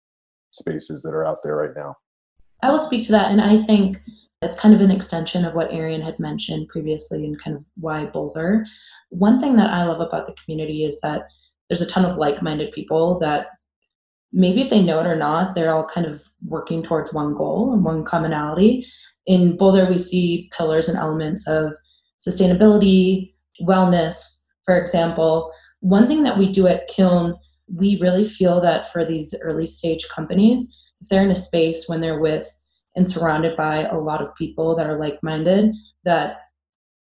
spaces 0.52 1.02
that 1.04 1.14
are 1.14 1.26
out 1.26 1.38
there 1.44 1.56
right 1.56 1.76
now? 1.76 1.96
I 2.62 2.72
will 2.72 2.80
speak 2.80 3.06
to 3.06 3.12
that, 3.14 3.32
and 3.32 3.42
I 3.42 3.62
think 3.64 3.98
it's 4.42 4.60
kind 4.60 4.76
of 4.76 4.82
an 4.82 4.92
extension 4.92 5.46
of 5.46 5.54
what 5.54 5.72
Arian 5.72 6.02
had 6.02 6.20
mentioned 6.20 6.68
previously 6.68 7.26
and 7.26 7.42
kind 7.42 7.56
of 7.56 7.64
why 7.76 8.06
Boulder. 8.06 8.66
One 9.10 9.40
thing 9.40 9.56
that 9.56 9.70
I 9.70 9.86
love 9.86 10.02
about 10.02 10.28
the 10.28 10.36
community 10.44 10.84
is 10.84 11.00
that 11.02 11.24
there's 11.70 11.82
a 11.82 11.88
ton 11.90 12.06
of 12.06 12.18
like-minded 12.18 12.72
people 12.72 13.20
that 13.20 13.48
maybe 14.32 14.62
if 14.62 14.70
they 14.70 14.84
know 14.84 15.00
it 15.00 15.08
or 15.08 15.16
not, 15.16 15.56
they're 15.56 15.74
all 15.74 15.86
kind 15.86 16.06
of 16.06 16.22
working 16.46 16.84
towards 16.84 17.14
one 17.14 17.34
goal 17.34 17.74
and 17.74 17.84
one 17.84 18.04
commonality. 18.04 18.86
In 19.26 19.58
Boulder, 19.58 19.90
we 19.90 19.98
see 19.98 20.52
pillars 20.56 20.90
and 20.90 20.98
elements 20.98 21.48
of 21.48 21.74
sustainability, 22.26 23.34
wellness, 23.64 24.45
for 24.66 24.78
example. 24.78 25.52
One 25.80 26.08
thing 26.08 26.24
that 26.24 26.38
we 26.38 26.52
do 26.52 26.68
at 26.68 26.88
Kiln, 26.88 27.36
we 27.74 28.00
really 28.02 28.28
feel 28.28 28.60
that 28.62 28.92
for 28.92 29.06
these 29.06 29.34
early 29.42 29.68
stage 29.68 30.08
companies, 30.10 30.76
if 31.02 31.10
they're 31.10 31.24
in 31.24 31.32
a 31.32 31.36
space 31.36 31.88
when 31.88 32.02
they're 32.02 32.20
with 32.20 32.48
and 32.96 33.10
surrounded 33.10 33.56
by 33.56 33.84
a 33.84 33.98
lot 33.98 34.22
of 34.22 34.36
people 34.36 34.76
that 34.76 34.88
are 34.88 34.98
like-minded 34.98 35.76
that 36.04 36.40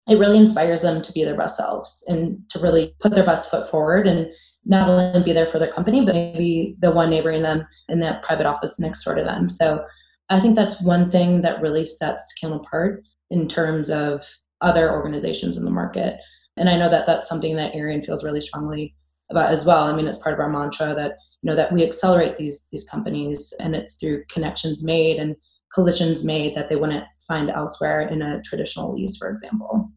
it 0.08 0.18
really 0.18 0.38
inspires 0.38 0.80
them 0.80 1.02
to 1.02 1.12
be 1.12 1.24
their 1.24 1.36
best 1.36 1.56
selves 1.56 2.02
and 2.08 2.38
to 2.50 2.58
really 2.58 2.94
put 3.00 3.14
their 3.14 3.26
best 3.26 3.50
foot 3.50 3.70
forward 3.70 4.06
and 4.06 4.26
not 4.64 4.88
only 4.88 5.22
be 5.22 5.32
there 5.32 5.46
for 5.46 5.58
their 5.58 5.72
company 5.72 6.04
but 6.04 6.14
maybe 6.14 6.76
the 6.80 6.90
one 6.90 7.10
neighboring 7.10 7.42
them 7.42 7.66
in 7.88 8.00
that 8.00 8.22
private 8.22 8.46
office 8.46 8.80
next 8.80 9.04
door 9.04 9.14
to 9.14 9.22
them 9.22 9.48
so 9.48 9.84
i 10.30 10.40
think 10.40 10.56
that's 10.56 10.82
one 10.82 11.10
thing 11.10 11.42
that 11.42 11.60
really 11.60 11.86
sets 11.86 12.32
kiln 12.40 12.52
apart 12.52 13.04
in 13.30 13.48
terms 13.48 13.90
of 13.90 14.26
other 14.60 14.90
organizations 14.90 15.56
in 15.56 15.64
the 15.64 15.70
market 15.70 16.18
and 16.58 16.68
i 16.68 16.76
know 16.76 16.90
that 16.90 17.06
that's 17.06 17.28
something 17.28 17.56
that 17.56 17.74
arian 17.74 18.02
feels 18.02 18.24
really 18.24 18.40
strongly 18.40 18.94
about 19.30 19.52
as 19.52 19.64
well. 19.64 19.84
I 19.84 19.94
mean 19.94 20.06
it's 20.06 20.18
part 20.18 20.34
of 20.34 20.40
our 20.40 20.48
mantra 20.48 20.94
that 20.94 21.16
you 21.42 21.50
know 21.50 21.56
that 21.56 21.72
we 21.72 21.84
accelerate 21.84 22.36
these 22.36 22.68
these 22.72 22.88
companies 22.88 23.52
and 23.60 23.74
it's 23.74 23.96
through 23.96 24.24
connections 24.30 24.84
made 24.84 25.18
and 25.18 25.36
collisions 25.74 26.24
made 26.24 26.56
that 26.56 26.68
they 26.68 26.76
wouldn't 26.76 27.04
find 27.26 27.50
elsewhere 27.50 28.08
in 28.08 28.22
a 28.22 28.42
traditional 28.42 28.94
lease 28.94 29.16
for 29.16 29.30
example. 29.30 29.90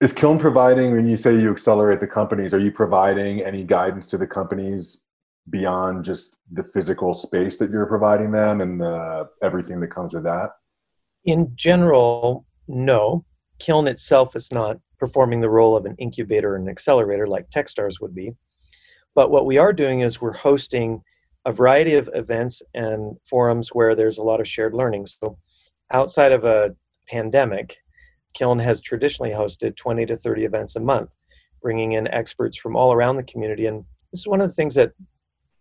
Is 0.00 0.12
kiln 0.12 0.38
providing 0.38 0.94
when 0.94 1.08
you 1.08 1.16
say 1.16 1.38
you 1.38 1.50
accelerate 1.50 2.00
the 2.00 2.06
companies 2.06 2.52
are 2.52 2.58
you 2.58 2.70
providing 2.70 3.42
any 3.42 3.64
guidance 3.64 4.06
to 4.08 4.18
the 4.18 4.26
companies 4.26 5.04
beyond 5.48 6.04
just 6.04 6.36
the 6.50 6.64
physical 6.64 7.14
space 7.14 7.56
that 7.58 7.70
you're 7.70 7.86
providing 7.86 8.32
them 8.32 8.60
and 8.60 8.80
the, 8.80 9.28
everything 9.42 9.78
that 9.80 9.88
comes 9.88 10.12
with 10.12 10.24
that? 10.24 10.50
In 11.24 11.52
general 11.54 12.44
no. 12.68 13.24
Kiln 13.58 13.86
itself 13.86 14.36
is 14.36 14.52
not 14.52 14.76
performing 14.98 15.40
the 15.40 15.50
role 15.50 15.76
of 15.76 15.84
an 15.86 15.94
incubator 15.98 16.56
and 16.56 16.68
accelerator 16.68 17.26
like 17.26 17.50
techstars 17.50 18.00
would 18.00 18.14
be 18.14 18.32
but 19.16 19.30
what 19.30 19.46
we 19.46 19.56
are 19.56 19.72
doing 19.72 20.00
is 20.00 20.20
we're 20.20 20.36
hosting 20.36 21.02
a 21.46 21.52
variety 21.52 21.94
of 21.94 22.10
events 22.12 22.62
and 22.74 23.16
forums 23.28 23.70
where 23.72 23.96
there's 23.96 24.18
a 24.18 24.22
lot 24.22 24.40
of 24.40 24.46
shared 24.46 24.74
learning. 24.74 25.06
So, 25.06 25.38
outside 25.90 26.32
of 26.32 26.44
a 26.44 26.76
pandemic, 27.08 27.78
Kiln 28.34 28.58
has 28.58 28.82
traditionally 28.82 29.32
hosted 29.32 29.74
20 29.76 30.04
to 30.06 30.16
30 30.18 30.44
events 30.44 30.76
a 30.76 30.80
month, 30.80 31.16
bringing 31.62 31.92
in 31.92 32.08
experts 32.08 32.58
from 32.58 32.76
all 32.76 32.92
around 32.92 33.16
the 33.16 33.22
community. 33.22 33.66
And 33.66 33.84
this 34.12 34.20
is 34.20 34.26
one 34.26 34.42
of 34.42 34.48
the 34.48 34.54
things 34.54 34.74
that 34.74 34.92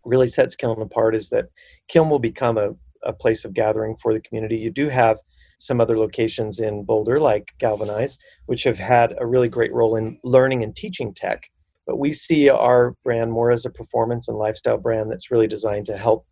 really 0.03 0.27
sets 0.27 0.55
Kiln 0.55 0.81
apart 0.81 1.15
is 1.15 1.29
that 1.29 1.45
Kiln 1.87 2.09
will 2.09 2.19
become 2.19 2.57
a, 2.57 2.71
a 3.03 3.13
place 3.13 3.45
of 3.45 3.53
gathering 3.53 3.95
for 3.95 4.13
the 4.13 4.19
community. 4.19 4.57
You 4.57 4.69
do 4.69 4.89
have 4.89 5.19
some 5.57 5.81
other 5.81 5.97
locations 5.97 6.59
in 6.59 6.83
Boulder, 6.83 7.19
like 7.19 7.53
Galvanize, 7.59 8.17
which 8.45 8.63
have 8.63 8.77
had 8.77 9.13
a 9.19 9.25
really 9.25 9.49
great 9.49 9.73
role 9.73 9.95
in 9.95 10.17
learning 10.23 10.63
and 10.63 10.75
teaching 10.75 11.13
tech 11.13 11.43
but 11.85 11.97
we 11.97 12.11
see 12.11 12.49
our 12.49 12.95
brand 13.03 13.31
more 13.31 13.51
as 13.51 13.65
a 13.65 13.69
performance 13.69 14.27
and 14.27 14.37
lifestyle 14.37 14.77
brand 14.77 15.11
that's 15.11 15.31
really 15.31 15.47
designed 15.47 15.85
to 15.85 15.97
help 15.97 16.25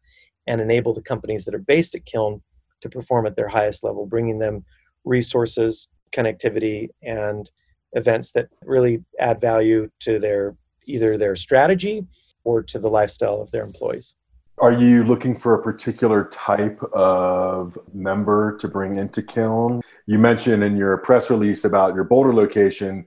and 0.47 0.59
enable 0.59 0.93
the 0.93 1.01
companies 1.01 1.45
that 1.45 1.55
are 1.55 1.59
based 1.59 1.95
at 1.95 2.05
Kiln 2.05 2.41
to 2.81 2.89
perform 2.89 3.25
at 3.25 3.35
their 3.35 3.47
highest 3.47 3.83
level, 3.83 4.05
bringing 4.05 4.39
them 4.39 4.65
resources, 5.05 5.87
connectivity, 6.11 6.89
and 7.01 7.49
events 7.93 8.31
that 8.31 8.49
really 8.63 9.03
add 9.19 9.39
value 9.39 9.89
to 9.99 10.19
their 10.19 10.55
either 10.85 11.17
their 11.17 11.35
strategy 11.35 12.05
or 12.43 12.61
to 12.61 12.77
the 12.77 12.89
lifestyle 12.89 13.41
of 13.41 13.51
their 13.51 13.63
employees. 13.63 14.15
Are 14.59 14.71
you 14.71 15.03
looking 15.03 15.35
for 15.35 15.55
a 15.55 15.61
particular 15.61 16.25
type 16.25 16.81
of 16.93 17.77
member 17.93 18.55
to 18.57 18.67
bring 18.67 18.97
into 18.97 19.21
Kiln? 19.21 19.81
You 20.05 20.19
mentioned 20.19 20.63
in 20.63 20.77
your 20.77 20.97
press 20.97 21.29
release 21.29 21.65
about 21.65 21.95
your 21.95 22.03
Boulder 22.03 22.33
location 22.33 23.05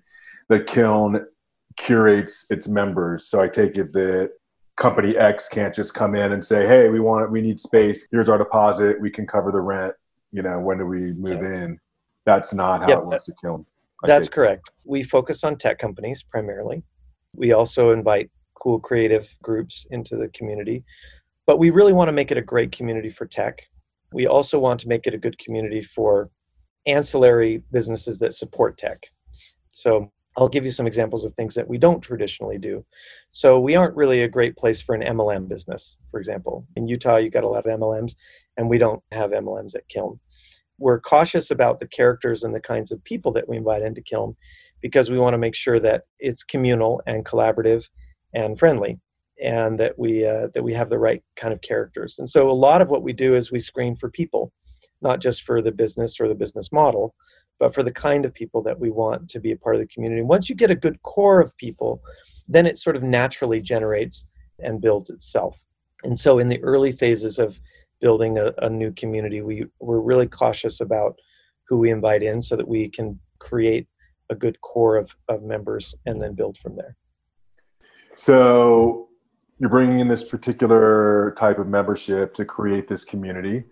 that 0.49 0.67
Kiln 0.67 1.25
curates 1.77 2.51
its 2.51 2.67
members. 2.69 3.27
So 3.29 3.41
I 3.41 3.49
take 3.49 3.77
it 3.77 3.93
that 3.93 4.33
company 4.77 5.17
X 5.17 5.49
can't 5.49 5.75
just 5.75 5.95
come 5.95 6.15
in 6.15 6.33
and 6.33 6.45
say, 6.45 6.67
"Hey, 6.67 6.89
we 6.89 7.01
want 7.01 7.25
it. 7.25 7.31
We 7.31 7.41
need 7.41 7.61
space. 7.61 8.07
Here's 8.11 8.29
our 8.29 8.39
deposit. 8.39 9.01
We 9.01 9.11
can 9.11 9.27
cover 9.27 9.53
the 9.53 9.61
rent. 9.61 9.95
You 10.33 10.43
know, 10.43 10.59
when 10.59 10.79
do 10.79 10.87
we 10.87 11.13
move 11.13 11.43
yeah. 11.43 11.65
in?" 11.65 11.81
That's 12.25 12.53
not 12.53 12.83
how 12.83 12.99
it 12.99 13.07
works 13.07 13.29
at 13.29 13.37
Kiln. 13.41 13.65
I 14.03 14.09
that's 14.09 14.29
correct. 14.29 14.71
We 14.85 15.05
focus 15.05 15.45
on 15.45 15.57
tech 15.57 15.79
companies 15.79 16.23
primarily. 16.23 16.83
We 17.35 17.53
also 17.53 17.93
invite 17.93 18.31
cool 18.55 18.81
creative 18.81 19.33
groups 19.43 19.87
into 19.91 20.17
the 20.17 20.29
community, 20.29 20.85
but 21.47 21.59
we 21.59 21.71
really 21.71 21.93
want 21.93 22.09
to 22.09 22.13
make 22.13 22.31
it 22.31 22.39
a 22.39 22.43
great 22.43 22.73
community 22.73 23.11
for 23.11 23.27
tech. 23.27 23.63
We 24.13 24.27
also 24.27 24.59
want 24.59 24.81
to 24.81 24.89
make 24.89 25.07
it 25.07 25.15
a 25.15 25.19
good 25.19 25.39
community 25.39 25.83
for 25.83 26.31
ancillary 26.87 27.63
businesses 27.73 28.19
that 28.19 28.35
support 28.35 28.79
tech. 28.79 29.07
So 29.71 30.11
I'll 30.37 30.49
give 30.49 30.65
you 30.65 30.71
some 30.71 30.87
examples 30.87 31.25
of 31.25 31.35
things 31.35 31.55
that 31.55 31.69
we 31.69 31.79
don't 31.79 32.01
traditionally 32.01 32.59
do. 32.59 32.85
So 33.31 33.59
we 33.59 33.75
aren't 33.75 33.97
really 33.97 34.23
a 34.23 34.29
great 34.29 34.57
place 34.57 34.83
for 34.83 34.95
an 34.95 35.03
MLM 35.03 35.49
business, 35.49 35.97
for 36.11 36.19
example. 36.19 36.67
In 36.77 36.87
Utah, 36.87 37.17
you've 37.17 37.33
got 37.33 37.45
a 37.45 37.49
lot 37.49 37.67
of 37.67 37.81
MLMs, 37.81 38.15
and 38.57 38.69
we 38.69 38.79
don't 38.79 39.03
have 39.13 39.31
MLMs 39.31 39.75
at 39.75 39.89
Kiln. 39.89 40.21
We're 40.79 41.01
cautious 41.01 41.51
about 41.51 41.81
the 41.81 41.89
characters 41.89 42.45
and 42.45 42.55
the 42.55 42.61
kinds 42.61 42.93
of 42.93 43.03
people 43.05 43.33
that 43.33 43.49
we 43.49 43.57
invite 43.57 43.81
into 43.81 44.03
Kiln 44.03 44.37
because 44.83 45.11
we 45.11 45.19
want 45.19 45.33
to 45.33 45.39
make 45.39 45.55
sure 45.55 45.81
that 45.81 46.03
it's 46.19 46.45
communal 46.45 47.01
and 47.07 47.25
collaborative 47.25 47.89
and 48.35 48.59
friendly 48.59 49.01
and 49.43 49.79
that 49.79 49.99
we 49.99 50.27
uh, 50.27 50.49
that 50.55 50.63
we 50.63 50.73
have 50.75 50.89
the 50.89 50.99
right 50.99 51.23
kind 51.37 51.53
of 51.53 51.61
characters. 51.61 52.19
And 52.19 52.29
so 52.29 52.51
a 52.51 52.53
lot 52.53 52.83
of 52.83 52.89
what 52.89 53.03
we 53.03 53.13
do 53.13 53.35
is 53.35 53.53
we 53.53 53.61
screen 53.61 53.95
for 53.95 54.11
people, 54.11 54.53
not 55.03 55.21
just 55.21 55.43
for 55.43 55.61
the 55.61 55.73
business 55.73 56.21
or 56.21 56.29
the 56.29 56.35
business 56.35 56.73
model, 56.73 57.15
but 57.59 57.75
for 57.75 57.83
the 57.83 57.93
kind 57.93 58.25
of 58.25 58.35
people 58.35 58.63
that 58.63 58.79
we 58.79 58.91
want 58.91 59.29
to 59.31 59.41
be 59.41 59.53
a 59.53 59.57
part 59.57 59.77
of 59.77 59.81
the 59.81 59.89
community. 59.89 60.23
Once 60.23 60.49
you 60.49 60.55
get 60.55 60.71
a 60.71 60.75
good 60.75 61.03
core 61.03 61.41
of 61.41 61.57
people, 61.57 62.03
then 62.49 62.67
it 62.67 62.79
sort 62.79 62.97
of 62.97 63.03
naturally 63.03 63.61
generates 63.61 64.27
and 64.59 64.81
builds 64.81 65.11
itself. 65.11 65.65
And 66.03 66.19
so, 66.19 66.39
in 66.39 66.49
the 66.49 66.63
early 66.63 66.93
phases 66.93 67.39
of 67.39 67.61
building 68.01 68.39
a, 68.39 68.53
a 68.59 68.69
new 68.69 68.93
community, 68.93 69.43
we, 69.43 69.67
we're 69.81 70.01
really 70.01 70.27
cautious 70.27 70.81
about 70.81 71.19
who 71.69 71.79
we 71.79 71.91
invite 71.91 72.23
in 72.23 72.41
so 72.41 72.57
that 72.57 72.69
we 72.69 72.89
can 72.89 73.19
create 73.39 73.87
a 74.31 74.35
good 74.35 74.61
core 74.61 74.97
of, 74.97 75.15
of 75.29 75.43
members 75.43 75.95
and 76.05 76.21
then 76.21 76.35
build 76.35 76.59
from 76.59 76.77
there. 76.77 76.97
So, 78.15 79.06
you're 79.59 79.71
bringing 79.71 80.01
in 80.01 80.09
this 80.09 80.23
particular 80.23 81.35
type 81.39 81.59
of 81.59 81.67
membership 81.67 82.35
to 82.35 82.45
create 82.45 82.89
this 82.89 83.05
community 83.05 83.65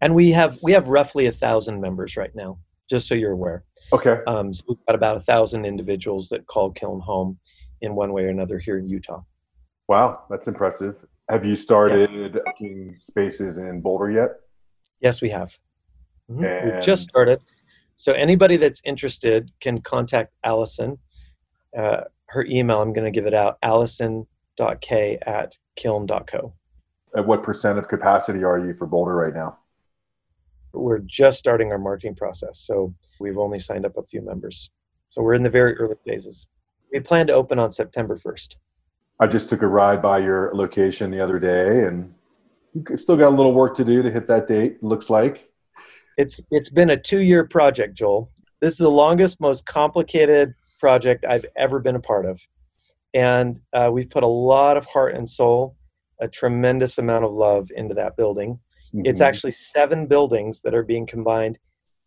and 0.00 0.14
we 0.14 0.32
have 0.32 0.58
we 0.62 0.72
have 0.72 0.88
roughly 0.88 1.26
a 1.26 1.32
thousand 1.32 1.80
members 1.80 2.16
right 2.16 2.34
now 2.34 2.58
just 2.88 3.06
so 3.06 3.14
you're 3.14 3.32
aware. 3.32 3.64
Okay. 3.92 4.18
Um, 4.26 4.52
so 4.52 4.64
we've 4.68 4.78
got 4.86 4.96
about 4.96 5.16
a 5.16 5.20
thousand 5.20 5.64
individuals 5.64 6.28
that 6.30 6.46
call 6.46 6.72
Kiln 6.72 7.00
home 7.00 7.38
in 7.80 7.94
one 7.94 8.12
way 8.12 8.24
or 8.24 8.28
another 8.28 8.58
here 8.58 8.78
in 8.78 8.88
Utah. 8.88 9.22
Wow, 9.88 10.24
that's 10.28 10.48
impressive. 10.48 10.96
Have 11.28 11.46
you 11.46 11.54
started 11.54 12.40
yeah. 12.60 12.90
spaces 12.96 13.58
in 13.58 13.80
Boulder 13.80 14.10
yet? 14.10 14.30
Yes, 15.00 15.22
we 15.22 15.30
have. 15.30 15.56
Mm-hmm. 16.30 16.68
We've 16.68 16.82
just 16.82 17.04
started. 17.04 17.40
So 17.96 18.12
anybody 18.12 18.56
that's 18.56 18.80
interested 18.84 19.52
can 19.60 19.80
contact 19.80 20.32
Allison. 20.44 20.98
Uh, 21.76 22.02
her 22.26 22.44
email, 22.44 22.82
I'm 22.82 22.92
going 22.92 23.04
to 23.04 23.10
give 23.10 23.26
it 23.26 23.34
out, 23.34 23.58
allison.k 24.60 25.18
at 25.26 25.56
kiln.co. 25.76 26.54
At 27.16 27.26
what 27.26 27.42
percent 27.42 27.78
of 27.78 27.88
capacity 27.88 28.44
are 28.44 28.58
you 28.58 28.74
for 28.74 28.86
Boulder 28.86 29.14
right 29.14 29.34
now? 29.34 29.58
we're 30.72 31.00
just 31.00 31.38
starting 31.38 31.72
our 31.72 31.78
marketing 31.78 32.14
process. 32.14 32.58
So 32.58 32.94
we've 33.18 33.38
only 33.38 33.58
signed 33.58 33.84
up 33.84 33.96
a 33.96 34.02
few 34.02 34.22
members. 34.22 34.70
So 35.08 35.22
we're 35.22 35.34
in 35.34 35.42
the 35.42 35.50
very 35.50 35.76
early 35.76 35.96
phases. 36.06 36.46
We 36.92 37.00
plan 37.00 37.26
to 37.28 37.32
open 37.32 37.58
on 37.58 37.70
September 37.70 38.16
1st. 38.16 38.56
I 39.18 39.26
just 39.26 39.48
took 39.48 39.62
a 39.62 39.66
ride 39.66 40.00
by 40.00 40.18
your 40.18 40.50
location 40.54 41.10
the 41.10 41.20
other 41.20 41.38
day 41.38 41.84
and 41.84 42.14
you 42.72 42.96
still 42.96 43.16
got 43.16 43.28
a 43.28 43.36
little 43.36 43.52
work 43.52 43.74
to 43.76 43.84
do 43.84 44.02
to 44.02 44.10
hit 44.10 44.28
that 44.28 44.46
date, 44.46 44.82
looks 44.82 45.10
like. 45.10 45.50
It's 46.16 46.40
it's 46.50 46.70
been 46.70 46.90
a 46.90 46.96
2-year 46.96 47.46
project, 47.46 47.94
Joel. 47.94 48.30
This 48.60 48.74
is 48.74 48.78
the 48.78 48.90
longest, 48.90 49.40
most 49.40 49.66
complicated 49.66 50.54
project 50.78 51.24
I've 51.24 51.46
ever 51.56 51.78
been 51.78 51.96
a 51.96 52.00
part 52.00 52.26
of. 52.26 52.40
And 53.14 53.60
uh, 53.72 53.90
we've 53.92 54.10
put 54.10 54.22
a 54.22 54.28
lot 54.28 54.76
of 54.76 54.86
heart 54.86 55.14
and 55.14 55.28
soul, 55.28 55.76
a 56.20 56.28
tremendous 56.28 56.98
amount 56.98 57.24
of 57.24 57.32
love 57.32 57.70
into 57.74 57.94
that 57.94 58.16
building 58.16 58.60
Mm-hmm. 58.94 59.06
It's 59.06 59.20
actually 59.20 59.52
seven 59.52 60.06
buildings 60.06 60.62
that 60.62 60.74
are 60.74 60.82
being 60.82 61.06
combined 61.06 61.58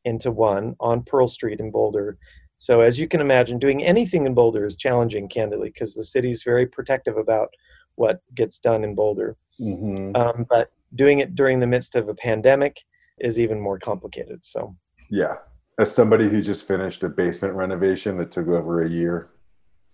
into 0.05 0.31
one 0.31 0.75
on 0.79 1.03
Pearl 1.03 1.27
Street 1.27 1.59
in 1.59 1.71
Boulder. 1.71 2.17
So, 2.57 2.81
as 2.81 2.99
you 2.99 3.07
can 3.07 3.21
imagine, 3.21 3.57
doing 3.57 3.83
anything 3.83 4.25
in 4.25 4.33
Boulder 4.33 4.65
is 4.65 4.75
challenging, 4.75 5.29
candidly, 5.29 5.69
because 5.69 5.93
the 5.93 6.03
city's 6.03 6.43
very 6.43 6.65
protective 6.65 7.17
about 7.17 7.49
what 7.95 8.21
gets 8.35 8.59
done 8.59 8.83
in 8.83 8.95
Boulder. 8.95 9.37
Mm-hmm. 9.59 10.15
Um, 10.15 10.45
but 10.49 10.71
doing 10.95 11.19
it 11.19 11.35
during 11.35 11.59
the 11.59 11.67
midst 11.67 11.95
of 11.95 12.09
a 12.09 12.13
pandemic 12.13 12.81
is 13.19 13.39
even 13.39 13.59
more 13.59 13.79
complicated. 13.79 14.43
So, 14.43 14.75
yeah, 15.09 15.35
as 15.79 15.93
somebody 15.93 16.27
who 16.27 16.41
just 16.41 16.67
finished 16.67 17.03
a 17.03 17.09
basement 17.09 17.53
renovation 17.53 18.17
that 18.17 18.31
took 18.31 18.47
over 18.47 18.83
a 18.83 18.89
year, 18.89 19.29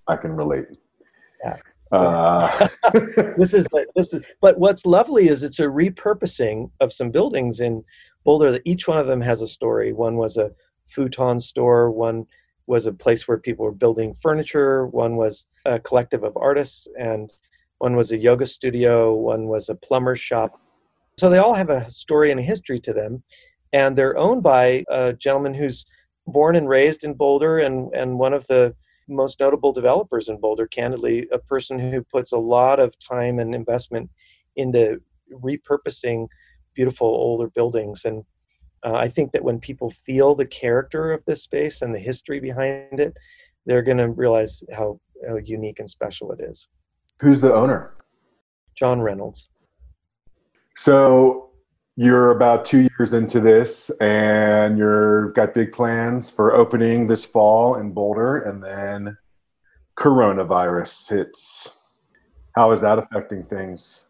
I 0.08 0.16
can 0.16 0.32
relate. 0.32 0.66
Yeah. 1.44 1.58
Uh. 1.92 2.68
this 3.38 3.54
is 3.54 3.68
this 3.96 4.14
is. 4.14 4.22
But 4.42 4.60
what's 4.60 4.86
lovely 4.86 5.28
is 5.28 5.44
it's 5.44 5.60
a 5.60 5.64
repurposing 5.64 6.70
of 6.80 6.94
some 6.94 7.12
buildings 7.12 7.60
in 7.60 7.84
Boulder. 8.26 8.52
That 8.52 8.62
each 8.66 8.88
one 8.88 8.98
of 8.98 9.08
them 9.08 9.22
has 9.22 9.42
a 9.42 9.48
story. 9.48 9.94
One 9.94 10.18
was 10.18 10.38
a 10.38 10.52
futon 10.88 11.40
store. 11.40 11.92
One 11.92 12.26
was 12.68 12.86
a 12.86 12.94
place 12.94 13.28
where 13.28 13.38
people 13.38 13.66
were 13.66 13.72
building 13.72 14.14
furniture. 14.14 14.86
One 14.88 15.16
was 15.16 15.46
a 15.66 15.80
collective 15.80 16.24
of 16.24 16.38
artists, 16.38 16.88
and 17.00 17.32
one 17.80 17.96
was 17.96 18.12
a 18.12 18.18
yoga 18.18 18.46
studio. 18.46 19.14
One 19.16 19.48
was 19.48 19.70
a 19.70 19.76
plumber 19.76 20.16
shop. 20.16 20.60
So 21.20 21.30
they 21.30 21.40
all 21.40 21.56
have 21.56 21.70
a 21.70 21.90
story 21.90 22.32
and 22.32 22.40
a 22.40 22.44
history 22.44 22.80
to 22.82 22.94
them. 22.94 23.24
And 23.74 23.98
they're 23.98 24.18
owned 24.18 24.44
by 24.44 24.86
a 24.90 25.14
gentleman 25.14 25.54
who's 25.54 25.86
born 26.28 26.56
and 26.56 26.70
raised 26.70 27.04
in 27.04 27.14
Boulder 27.14 27.60
and, 27.60 27.92
and 27.94 28.18
one 28.18 28.34
of 28.34 28.48
the 28.48 28.76
most 29.10 29.40
notable 29.40 29.74
developers 29.74 30.30
in 30.30 30.40
Boulder, 30.40 30.68
candidly, 30.68 31.28
a 31.32 31.40
person 31.40 31.80
who 31.80 32.04
puts 32.04 32.32
a 32.32 32.38
lot 32.38 32.80
of 32.80 32.96
time 33.00 33.40
and 33.40 33.54
investment 33.54 34.10
into 34.56 35.02
repurposing 35.32 36.28
beautiful 36.74 37.08
older 37.08 37.50
buildings. 37.50 38.06
And 38.06 38.24
uh, 38.86 38.94
I 38.94 39.10
think 39.10 39.32
that 39.32 39.44
when 39.44 39.60
people 39.60 39.92
feel 39.92 40.36
the 40.36 40.46
character 40.46 41.12
of 41.12 41.26
this 41.26 41.44
space 41.44 41.82
and 41.82 41.94
the 41.94 42.00
history 42.00 42.40
behind 42.40 43.00
it, 43.00 43.14
they're 43.66 43.82
going 43.82 43.98
to 43.98 44.10
realize 44.10 44.64
how, 44.74 45.00
how 45.28 45.38
unique 45.38 45.80
and 45.80 45.90
special 45.90 46.32
it 46.32 46.40
is. 46.42 46.68
Who's 47.20 47.42
the 47.42 47.54
owner? 47.54 47.96
John 48.76 49.02
Reynolds. 49.02 49.50
So 50.78 51.49
you're 52.00 52.32
about 52.32 52.64
two 52.64 52.88
years 52.98 53.14
into 53.14 53.42
this, 53.42 53.92
and 54.00 54.78
you've 54.78 55.34
got 55.34 55.54
big 55.54 55.74
plans 55.74 56.30
for 56.30 56.56
opening 56.56 57.08
this 57.08 57.26
fall 57.26 57.76
in 57.76 57.92
Boulder, 57.92 58.38
and 58.38 58.64
then 58.64 59.18
coronavirus 59.98 61.10
hits. 61.10 61.76
How 62.56 62.72
is 62.72 62.80
that 62.80 63.00
affecting 63.00 63.44
things? 63.44 64.08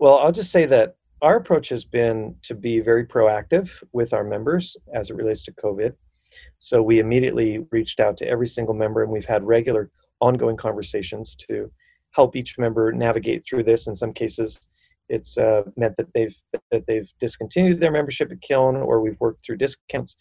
Well, 0.00 0.16
I'll 0.16 0.32
just 0.32 0.50
say 0.50 0.64
that 0.64 0.96
our 1.20 1.36
approach 1.36 1.68
has 1.68 1.84
been 1.84 2.36
to 2.40 2.54
be 2.54 2.80
very 2.80 3.04
proactive 3.04 3.70
with 3.92 4.14
our 4.14 4.24
members 4.24 4.74
as 4.94 5.10
it 5.10 5.16
relates 5.16 5.42
to 5.42 5.52
COVID. 5.52 5.92
So 6.58 6.80
we 6.80 7.00
immediately 7.00 7.66
reached 7.70 8.00
out 8.00 8.16
to 8.16 8.26
every 8.26 8.46
single 8.46 8.74
member, 8.74 9.02
and 9.02 9.12
we've 9.12 9.26
had 9.26 9.44
regular 9.44 9.90
ongoing 10.20 10.56
conversations 10.56 11.34
to 11.50 11.70
help 12.12 12.34
each 12.34 12.56
member 12.56 12.92
navigate 12.92 13.44
through 13.44 13.64
this. 13.64 13.88
In 13.88 13.94
some 13.94 14.14
cases, 14.14 14.66
it's 15.08 15.36
uh, 15.38 15.62
meant 15.76 15.96
that 15.96 16.12
they've 16.14 16.36
that 16.70 16.86
they've 16.86 17.12
discontinued 17.20 17.80
their 17.80 17.90
membership 17.90 18.32
at 18.32 18.40
Kiln, 18.40 18.76
or 18.76 19.00
we've 19.00 19.20
worked 19.20 19.44
through 19.44 19.58
discounts. 19.58 20.16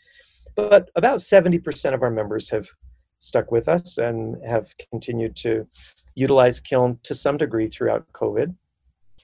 But 0.56 0.90
about 0.96 1.20
70% 1.20 1.94
of 1.94 2.04
our 2.04 2.12
members 2.12 2.50
have 2.50 2.68
stuck 3.20 3.52
with 3.52 3.68
us 3.68 3.98
and 3.98 4.38
have 4.46 4.74
continued 4.92 5.36
to 5.38 5.68
utilize 6.16 6.60
Kiln 6.60 7.00
to 7.04 7.16
some 7.16 7.38
degree 7.38 7.68
throughout 7.68 8.06
COVID. 8.14 8.56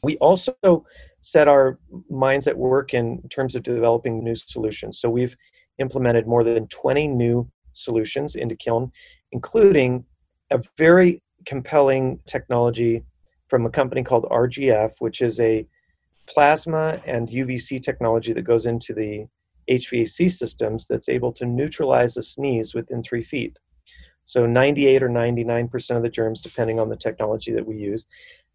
We 0.02 0.18
also 0.18 0.86
set 1.20 1.48
our 1.48 1.78
minds 2.10 2.48
at 2.48 2.58
work 2.58 2.94
in 2.94 3.22
terms 3.30 3.56
of 3.56 3.64
developing 3.64 4.24
new 4.24 4.36
solutions. 4.36 5.00
So 5.00 5.10
we've 5.10 5.36
implemented 5.78 6.26
more 6.26 6.44
than 6.44 6.68
20 6.68 7.10
new 7.10 7.50
solutions 7.74 8.36
into 8.36 8.56
Kiln, 8.56 8.92
including 9.32 10.06
a 10.52 10.62
very 10.78 11.22
compelling 11.46 12.20
technology 12.26 13.04
from 13.50 13.66
a 13.66 13.70
company 13.70 14.04
called 14.04 14.26
RGF, 14.26 14.94
which 15.00 15.22
is 15.22 15.40
a 15.40 15.68
plasma 16.28 17.02
and 17.06 17.28
UVC 17.28 17.82
technology 17.82 18.32
that 18.34 18.44
goes 18.44 18.66
into 18.66 18.94
the 18.94 19.26
HVAC 19.70 20.32
systems 20.32 20.88
that's 20.88 21.10
able 21.10 21.32
to 21.34 21.46
neutralize 21.46 22.16
a 22.18 22.22
sneeze 22.22 22.74
within 22.74 23.04
three 23.04 23.24
feet. 23.24 23.58
So 24.26 24.46
98 24.46 25.02
or 25.02 25.10
99% 25.10 25.98
of 25.98 26.04
the 26.04 26.10
germs, 26.10 26.42
depending 26.42 26.80
on 26.80 26.90
the 26.90 26.96
technology 26.96 27.52
that 27.52 27.66
we 27.66 27.78
use, 27.78 28.06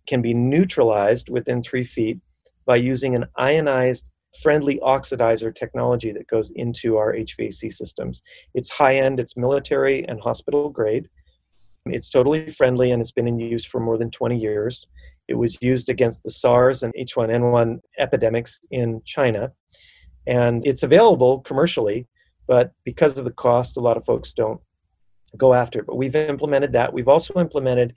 can 0.07 0.23
be 0.23 0.35
neutralized 0.35 1.29
within 1.29 1.63
three 1.63 1.85
feet 1.85 2.21
by 2.65 2.77
using 2.77 3.15
an 3.15 3.27
ionized 3.37 4.09
friendly 4.43 4.79
oxidizer 4.83 5.55
technology 5.55 6.13
that 6.13 6.27
goes 6.29 6.51
into 6.57 6.97
our 6.97 7.15
HVAC 7.15 7.73
systems. 7.73 8.23
It's 8.55 8.71
high 8.71 8.97
end, 8.99 9.21
it's 9.21 9.37
military 9.37 10.07
and 10.09 10.21
hospital 10.21 10.71
grade. 10.71 11.09
It's 11.87 12.09
totally 12.09 12.51
friendly 12.51 12.93
and 12.93 13.03
it's 13.03 13.13
been 13.13 13.29
in 13.29 13.39
use 13.39 13.65
for 13.65 13.79
more 13.79 13.99
than 13.99 14.11
20 14.11 14.39
years. 14.39 14.87
It 15.29 15.35
was 15.35 15.61
used 15.61 15.89
against 15.89 16.23
the 16.23 16.31
SARS 16.31 16.83
and 16.83 16.95
H1N1 16.95 17.81
epidemics 17.99 18.61
in 18.71 19.03
China. 19.05 19.53
And 20.27 20.67
it's 20.67 20.83
available 20.83 21.41
commercially, 21.41 22.07
but 22.47 22.73
because 22.85 23.19
of 23.19 23.25
the 23.27 23.33
cost, 23.33 23.77
a 23.77 23.81
lot 23.81 23.97
of 23.97 24.05
folks 24.05 24.33
don't 24.33 24.61
go 25.37 25.53
after 25.53 25.81
it. 25.81 25.87
But 25.87 25.97
we've 25.97 26.17
implemented 26.17 26.73
that. 26.73 26.93
We've 26.93 27.09
also 27.09 27.39
implemented 27.39 27.95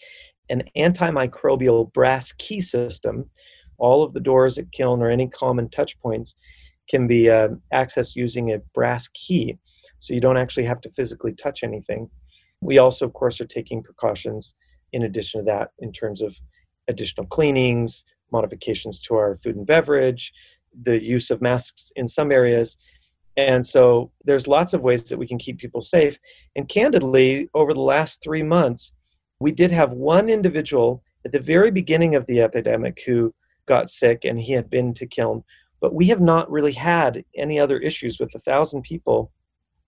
an 0.49 0.63
antimicrobial 0.77 1.93
brass 1.93 2.33
key 2.33 2.59
system. 2.59 3.29
All 3.77 4.03
of 4.03 4.13
the 4.13 4.19
doors 4.19 4.57
at 4.57 4.71
Kiln 4.71 5.01
or 5.01 5.09
any 5.09 5.27
common 5.27 5.69
touch 5.69 5.97
points 5.99 6.35
can 6.89 7.07
be 7.07 7.29
uh, 7.29 7.49
accessed 7.73 8.15
using 8.15 8.51
a 8.51 8.59
brass 8.73 9.07
key. 9.13 9.57
So 9.99 10.13
you 10.13 10.21
don't 10.21 10.37
actually 10.37 10.65
have 10.65 10.81
to 10.81 10.91
physically 10.91 11.33
touch 11.33 11.63
anything. 11.63 12.09
We 12.61 12.77
also, 12.77 13.05
of 13.05 13.13
course, 13.13 13.39
are 13.39 13.45
taking 13.45 13.83
precautions 13.83 14.55
in 14.93 15.03
addition 15.03 15.41
to 15.41 15.45
that 15.45 15.71
in 15.79 15.91
terms 15.91 16.21
of 16.21 16.39
additional 16.87 17.27
cleanings, 17.27 18.05
modifications 18.31 18.99
to 19.01 19.15
our 19.15 19.37
food 19.37 19.55
and 19.55 19.65
beverage, 19.65 20.33
the 20.83 21.01
use 21.01 21.29
of 21.29 21.41
masks 21.41 21.91
in 21.95 22.07
some 22.07 22.31
areas. 22.31 22.77
And 23.35 23.65
so 23.65 24.11
there's 24.23 24.47
lots 24.47 24.73
of 24.73 24.83
ways 24.83 25.03
that 25.03 25.17
we 25.17 25.27
can 25.27 25.37
keep 25.37 25.59
people 25.59 25.81
safe. 25.81 26.17
And 26.55 26.67
candidly, 26.67 27.49
over 27.53 27.73
the 27.73 27.81
last 27.81 28.23
three 28.23 28.43
months, 28.43 28.91
we 29.39 29.51
did 29.51 29.71
have 29.71 29.93
one 29.93 30.29
individual 30.29 31.03
at 31.23 31.31
the 31.31 31.39
very 31.39 31.69
beginning 31.69 32.15
of 32.15 32.25
the 32.25 32.41
epidemic 32.41 33.03
who 33.05 33.33
got 33.67 33.89
sick 33.89 34.25
and 34.25 34.39
he 34.39 34.53
had 34.53 34.69
been 34.69 34.93
to 34.95 35.05
Kiln. 35.05 35.43
But 35.79 35.93
we 35.93 36.07
have 36.07 36.21
not 36.21 36.49
really 36.49 36.71
had 36.71 37.23
any 37.35 37.59
other 37.59 37.77
issues 37.77 38.19
with 38.19 38.33
a 38.33 38.39
thousand 38.39 38.81
people. 38.81 39.31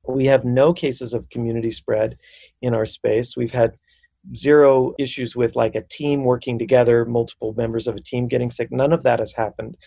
We 0.08 0.26
have 0.26 0.46
no 0.46 0.74
cases 0.74 1.14
of 1.14 1.30
community 1.30 1.72
spread 1.72 2.18
in 2.62 2.74
our 2.74 2.86
space. 2.86 3.38
We've 3.38 3.52
had 3.52 3.76
zero 4.36 4.94
issues 5.00 5.36
with 5.36 5.56
like 5.56 5.76
a 5.76 5.82
team 5.82 6.24
working 6.24 6.60
together, 6.60 7.06
multiple 7.06 7.54
members 7.58 7.88
of 7.88 7.96
a 7.96 8.02
team 8.02 8.28
getting 8.28 8.52
sick. 8.52 8.72
None 8.72 8.94
of 8.94 9.04
that 9.04 9.20
has 9.20 9.34
happened. 9.34 9.78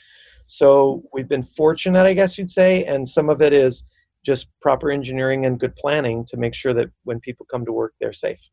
So 0.47 1.03
we've 1.13 1.29
been 1.29 1.43
fortunate, 1.43 2.07
I 2.07 2.15
guess 2.15 2.37
you'd 2.39 2.51
say, 2.51 2.85
and 2.85 3.09
some 3.09 3.31
of 3.31 3.43
it 3.43 3.53
is 3.53 3.85
just 4.25 4.49
proper 4.61 4.91
engineering 4.91 5.47
and 5.47 5.59
good 5.59 5.75
planning 5.77 6.25
to 6.27 6.37
make 6.37 6.55
sure 6.55 6.75
that 6.75 6.91
when 7.05 7.21
people 7.21 7.47
come 7.51 7.65
to 7.65 7.73
work, 7.73 7.95
they're 8.01 8.13
safe 8.13 8.49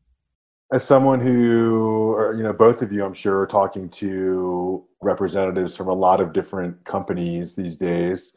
as 0.72 0.84
someone 0.84 1.20
who 1.20 2.12
or, 2.12 2.34
you 2.34 2.42
know 2.42 2.52
both 2.52 2.82
of 2.82 2.92
you 2.92 3.04
i'm 3.04 3.14
sure 3.14 3.40
are 3.40 3.46
talking 3.46 3.88
to 3.88 4.84
representatives 5.00 5.76
from 5.76 5.88
a 5.88 5.94
lot 5.94 6.20
of 6.20 6.32
different 6.32 6.82
companies 6.84 7.54
these 7.54 7.76
days 7.76 8.36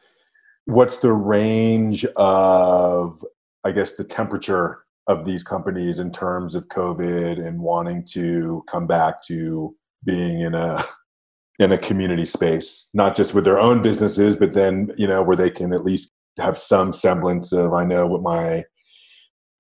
what's 0.65 0.99
the 0.99 1.11
range 1.11 2.05
of 2.15 3.23
i 3.63 3.71
guess 3.71 3.95
the 3.95 4.03
temperature 4.03 4.83
of 5.07 5.25
these 5.25 5.43
companies 5.43 5.99
in 5.99 6.11
terms 6.11 6.55
of 6.55 6.67
covid 6.67 7.45
and 7.45 7.59
wanting 7.59 8.05
to 8.05 8.63
come 8.69 8.87
back 8.87 9.23
to 9.23 9.75
being 10.03 10.41
in 10.41 10.53
a 10.53 10.83
in 11.59 11.71
a 11.71 11.77
community 11.77 12.25
space 12.25 12.89
not 12.93 13.15
just 13.15 13.33
with 13.33 13.43
their 13.43 13.59
own 13.59 13.81
businesses 13.81 14.35
but 14.35 14.53
then 14.53 14.91
you 14.97 15.07
know 15.07 15.21
where 15.21 15.35
they 15.35 15.51
can 15.51 15.71
at 15.71 15.83
least 15.83 16.09
have 16.39 16.57
some 16.57 16.91
semblance 16.91 17.51
of 17.51 17.73
i 17.73 17.83
know 17.83 18.07
what 18.07 18.23
my 18.23 18.63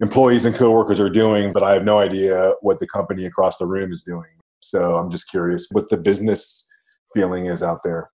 employees 0.03 0.45
and 0.45 0.53
coworkers 0.53 0.99
are 0.99 1.09
doing, 1.09 1.53
but 1.53 1.63
I 1.63 1.73
have 1.73 1.85
no 1.85 1.99
idea 1.99 2.53
what 2.61 2.79
the 2.79 2.87
company 2.87 3.25
across 3.25 3.57
the 3.57 3.65
room 3.65 3.91
is 3.91 4.03
doing. 4.03 4.29
So 4.59 4.95
I'm 4.95 5.09
just 5.09 5.29
curious 5.29 5.67
what 5.71 5.89
the 5.89 5.97
business 5.97 6.67
feeling 7.13 7.45
is 7.45 7.63
out 7.63 7.79
there. 7.83 8.09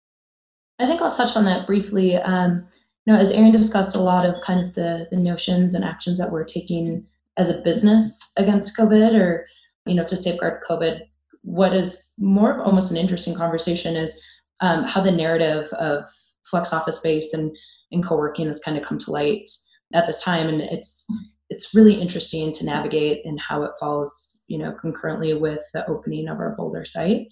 I 0.80 0.86
think 0.86 1.02
I'll 1.02 1.16
touch 1.16 1.36
on 1.36 1.46
that 1.46 1.68
briefly. 1.68 2.16
Um, 2.16 2.68
know, 3.08 3.20
as 3.20 3.32
Arian 3.32 3.52
discussed, 3.52 3.96
a 3.96 4.00
lot 4.00 4.26
of 4.26 4.42
kind 4.42 4.68
of 4.68 4.76
the, 4.76 5.08
the 5.12 5.18
notions 5.18 5.74
and 5.74 5.84
actions 5.84 6.18
that 6.20 6.32
we're 6.32 6.44
taking 6.44 7.06
as 7.38 7.50
a 7.50 7.62
business 7.62 8.20
against 8.38 8.78
COVID, 8.78 9.14
or 9.20 9.48
you 9.86 9.96
know, 9.96 10.06
to 10.06 10.16
safeguard 10.16 10.62
COVID. 10.68 11.02
What 11.42 11.74
is 11.74 12.14
more 12.18 12.62
almost 12.62 12.92
an 12.92 12.98
interesting 12.98 13.34
conversation 13.36 13.96
is 13.96 14.20
um, 14.60 14.84
how 14.84 15.02
the 15.02 15.12
narrative 15.12 15.72
of 15.74 16.04
flex 16.44 16.74
office 16.74 16.98
space 16.98 17.34
and 17.34 17.56
and 17.92 18.06
co-working 18.06 18.46
has 18.46 18.60
kind 18.60 18.78
of 18.78 18.84
come 18.84 19.00
to 19.00 19.12
light 19.12 19.50
at 19.94 20.06
this 20.06 20.22
time, 20.22 20.48
and 20.48 20.62
it's 20.62 21.08
it's 21.50 21.74
really 21.74 22.00
interesting 22.00 22.52
to 22.54 22.66
navigate 22.66 23.26
and 23.26 23.40
how 23.40 23.64
it 23.64 23.72
falls, 23.80 24.44
you 24.48 24.58
know, 24.58 24.72
concurrently 24.74 25.34
with 25.34 25.64
the 25.74 25.88
opening 25.88 26.28
of 26.28 26.40
our 26.40 26.56
Boulder 26.56 26.86
site. 26.86 27.28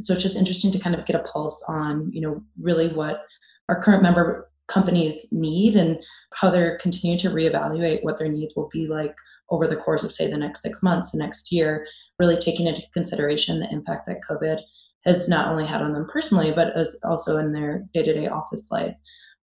So 0.00 0.14
it's 0.14 0.22
just 0.22 0.36
interesting 0.36 0.72
to 0.72 0.80
kind 0.80 0.96
of 0.96 1.06
get 1.06 1.14
a 1.14 1.22
pulse 1.22 1.62
on, 1.68 2.10
you 2.12 2.20
know, 2.20 2.42
really 2.60 2.88
what 2.88 3.22
our 3.68 3.80
current 3.80 4.02
member 4.02 4.50
companies 4.72 5.28
need 5.32 5.76
and 5.76 5.98
how 6.34 6.50
they're 6.50 6.78
continuing 6.78 7.18
to 7.18 7.28
reevaluate 7.28 8.02
what 8.02 8.18
their 8.18 8.28
needs 8.28 8.54
will 8.56 8.68
be 8.72 8.86
like 8.86 9.14
over 9.50 9.66
the 9.66 9.76
course 9.76 10.02
of 10.02 10.12
say 10.12 10.30
the 10.30 10.36
next 10.36 10.62
six 10.62 10.82
months 10.82 11.12
the 11.12 11.18
next 11.18 11.52
year 11.52 11.86
really 12.18 12.36
taking 12.36 12.66
into 12.66 12.82
consideration 12.94 13.60
the 13.60 13.70
impact 13.70 14.06
that 14.06 14.20
covid 14.28 14.60
has 15.04 15.28
not 15.28 15.48
only 15.48 15.66
had 15.66 15.82
on 15.82 15.92
them 15.92 16.06
personally 16.10 16.52
but 16.52 16.76
as 16.76 16.98
also 17.04 17.36
in 17.38 17.52
their 17.52 17.84
day-to-day 17.92 18.28
office 18.28 18.68
life 18.70 18.94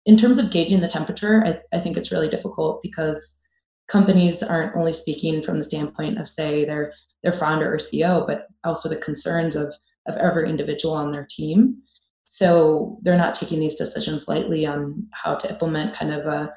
in 0.06 0.18
terms 0.18 0.38
of 0.38 0.52
gauging 0.52 0.82
the 0.82 0.88
temperature 0.88 1.44
I, 1.46 1.78
I 1.78 1.80
think 1.80 1.98
it's 1.98 2.12
really 2.12 2.30
difficult 2.30 2.82
because 2.84 3.42
companies 3.88 4.42
aren't 4.42 4.76
only 4.76 4.94
speaking 4.94 5.44
from 5.44 5.58
the 5.58 5.64
standpoint 5.64 6.20
of 6.20 6.30
say 6.30 6.66
their 6.66 6.94
their 7.24 7.34
founder 7.34 7.74
or 7.74 7.78
CEO, 7.78 8.26
but 8.26 8.48
also 8.64 8.88
the 8.88 8.96
concerns 8.96 9.56
of 9.56 9.74
of 10.08 10.16
every 10.18 10.50
individual 10.50 10.94
on 10.94 11.12
their 11.12 11.28
team. 11.28 11.82
So 12.26 12.98
they're 13.04 13.18
not 13.18 13.36
taking 13.36 13.60
these 13.60 13.76
decisions 13.76 14.28
lightly 14.28 14.66
on 14.66 15.08
how 15.12 15.36
to 15.36 15.50
implement 15.50 15.96
kind 15.96 16.14
of 16.14 16.26
a, 16.26 16.54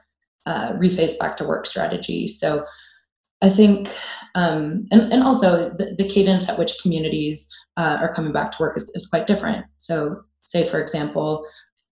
a 0.47 0.53
rephase 0.73 1.19
back 1.19 1.37
to 1.37 1.47
work 1.47 1.67
strategy. 1.67 2.27
So 2.27 2.65
I 3.43 3.51
think, 3.51 3.95
um, 4.35 4.87
and, 4.91 5.13
and 5.13 5.23
also 5.23 5.71
the, 5.77 5.95
the, 5.97 6.09
cadence 6.09 6.49
at 6.49 6.59
which 6.59 6.81
communities 6.83 7.49
uh, 7.77 7.99
are 8.01 8.13
coming 8.13 8.33
back 8.33 8.51
to 8.53 8.57
work 8.61 8.77
is, 8.77 8.91
is 8.95 9.07
quite 9.07 9.29
different. 9.29 9.67
So 9.79 10.23
say, 10.41 10.69
for 10.69 10.81
example, 10.81 11.45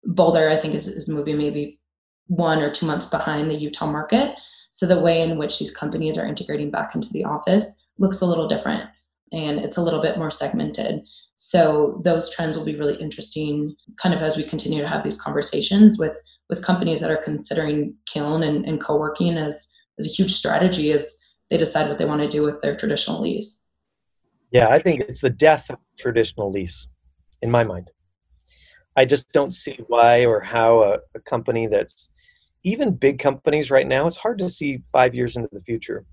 Boulder, 0.05 0.49
I 0.49 0.57
think, 0.57 0.75
is, 0.75 0.89
is 0.89 1.09
moving 1.09 1.37
maybe 1.37 1.79
one 2.27 2.61
or 2.61 2.71
two 2.71 2.87
months 2.87 3.07
behind 3.07 3.51
the 3.51 3.55
Utah 3.55 3.87
market. 3.87 4.37
So 4.71 4.87
the 4.87 5.01
way 5.01 5.23
in 5.23 5.39
which 5.39 5.59
these 5.59 5.75
companies 5.75 6.19
are 6.19 6.27
integrating 6.27 6.71
back 6.71 6.95
into 6.95 7.09
the 7.13 7.25
office 7.25 7.85
looks 7.99 8.21
a 8.21 8.27
little 8.27 8.49
different 8.49 8.89
and 9.33 9.59
it's 9.61 9.77
a 9.77 9.83
little 9.83 10.03
bit 10.03 10.19
more 10.19 10.31
segmented. 10.31 11.03
So 11.37 12.01
those 12.03 12.35
trends 12.35 12.57
will 12.57 12.65
be 12.65 12.77
really 12.77 12.97
interesting 12.97 13.77
kind 14.03 14.15
of 14.15 14.23
as 14.23 14.37
we 14.37 14.43
continue 14.43 14.83
to 14.83 14.89
have 14.89 15.05
these 15.05 15.21
conversations 15.21 15.99
with 15.99 16.17
with 16.49 16.63
companies 16.63 17.01
that 17.01 17.11
are 17.11 17.17
considering 17.17 17.95
Kiln 18.07 18.45
and, 18.45 18.65
and 18.67 18.81
co-working 18.81 19.37
as, 19.37 19.69
as 19.99 20.07
a 20.07 20.09
huge 20.09 20.33
strategy 20.33 20.93
as 20.93 21.19
they 21.51 21.59
decide 21.59 21.89
what 21.89 21.99
they 21.99 22.05
want 22.05 22.23
to 22.23 22.29
do 22.29 22.43
with 22.45 22.61
their 22.63 22.77
traditional 22.77 23.21
lease. 23.21 23.67
Yeah, 24.53 24.69
I 24.69 24.81
think 24.81 25.01
it's 25.01 25.21
the 25.21 25.31
death 25.31 25.71
of 25.71 25.79
traditional 25.99 26.53
lease 26.53 26.87
in 27.43 27.51
my 27.51 27.65
mind. 27.65 27.91
I 28.95 29.05
just 29.05 29.31
don't 29.33 29.53
see 29.53 29.81
why 29.89 30.25
or 30.25 30.41
how 30.41 30.83
a, 30.83 30.99
a 31.15 31.21
company 31.21 31.67
that's 31.67 32.09
even 32.63 32.95
big 32.95 33.19
companies 33.19 33.71
right 33.71 33.87
now, 33.87 34.07
it's 34.07 34.17
hard 34.17 34.39
to 34.39 34.49
see 34.49 34.83
five 34.93 35.15
years 35.15 35.37
into 35.37 35.49
the 35.53 35.63
future. 35.63 36.05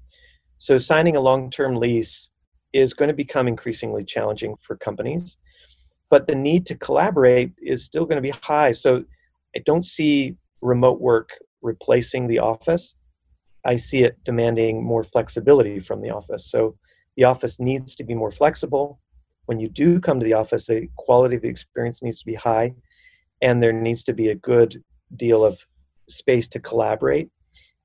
So 0.58 0.78
signing 0.78 1.16
a 1.16 1.22
long-term 1.22 1.76
lease 1.76 2.30
is 2.74 2.94
going 2.94 3.08
to 3.08 3.14
become 3.14 3.48
increasingly 3.48 4.04
challenging 4.04 4.56
for 4.56 4.76
companies, 4.76 5.38
but 6.10 6.28
the 6.28 6.36
need 6.36 6.66
to 6.66 6.76
collaborate 6.76 7.52
is 7.62 7.86
still 7.86 8.06
going 8.06 8.18
to 8.18 8.22
be 8.22 8.38
high. 8.42 8.72
So 8.72 9.04
I 9.56 9.60
don't 9.66 9.86
see 9.86 10.36
remote 10.62 11.00
work 11.00 11.30
replacing 11.62 12.28
the 12.28 12.40
office. 12.40 12.96
I 13.66 13.78
see 13.78 14.04
it 14.04 14.18
demanding 14.26 14.84
more 14.84 15.04
flexibility 15.04 15.80
from 15.80 16.02
the 16.02 16.10
office. 16.10 16.50
So 16.50 16.76
the 17.16 17.24
office 17.24 17.60
needs 17.60 17.96
to 17.96 18.04
be 18.04 18.16
more 18.16 18.32
flexible. 18.32 19.00
When 19.46 19.60
you 19.60 19.68
do 19.68 20.00
come 20.00 20.20
to 20.20 20.26
the 20.26 20.34
office, 20.34 20.68
the 20.68 20.90
quality 20.98 21.36
of 21.36 21.44
the 21.44 21.50
experience 21.50 22.02
needs 22.02 22.20
to 22.20 22.26
be 22.26 22.36
high, 22.36 22.74
and 23.42 23.62
there 23.62 23.74
needs 23.74 24.04
to 24.04 24.14
be 24.14 24.30
a 24.30 24.36
good 24.36 24.84
deal 25.16 25.46
of 25.46 25.66
space 26.10 26.48
to 26.50 26.60
collaborate. 26.60 27.30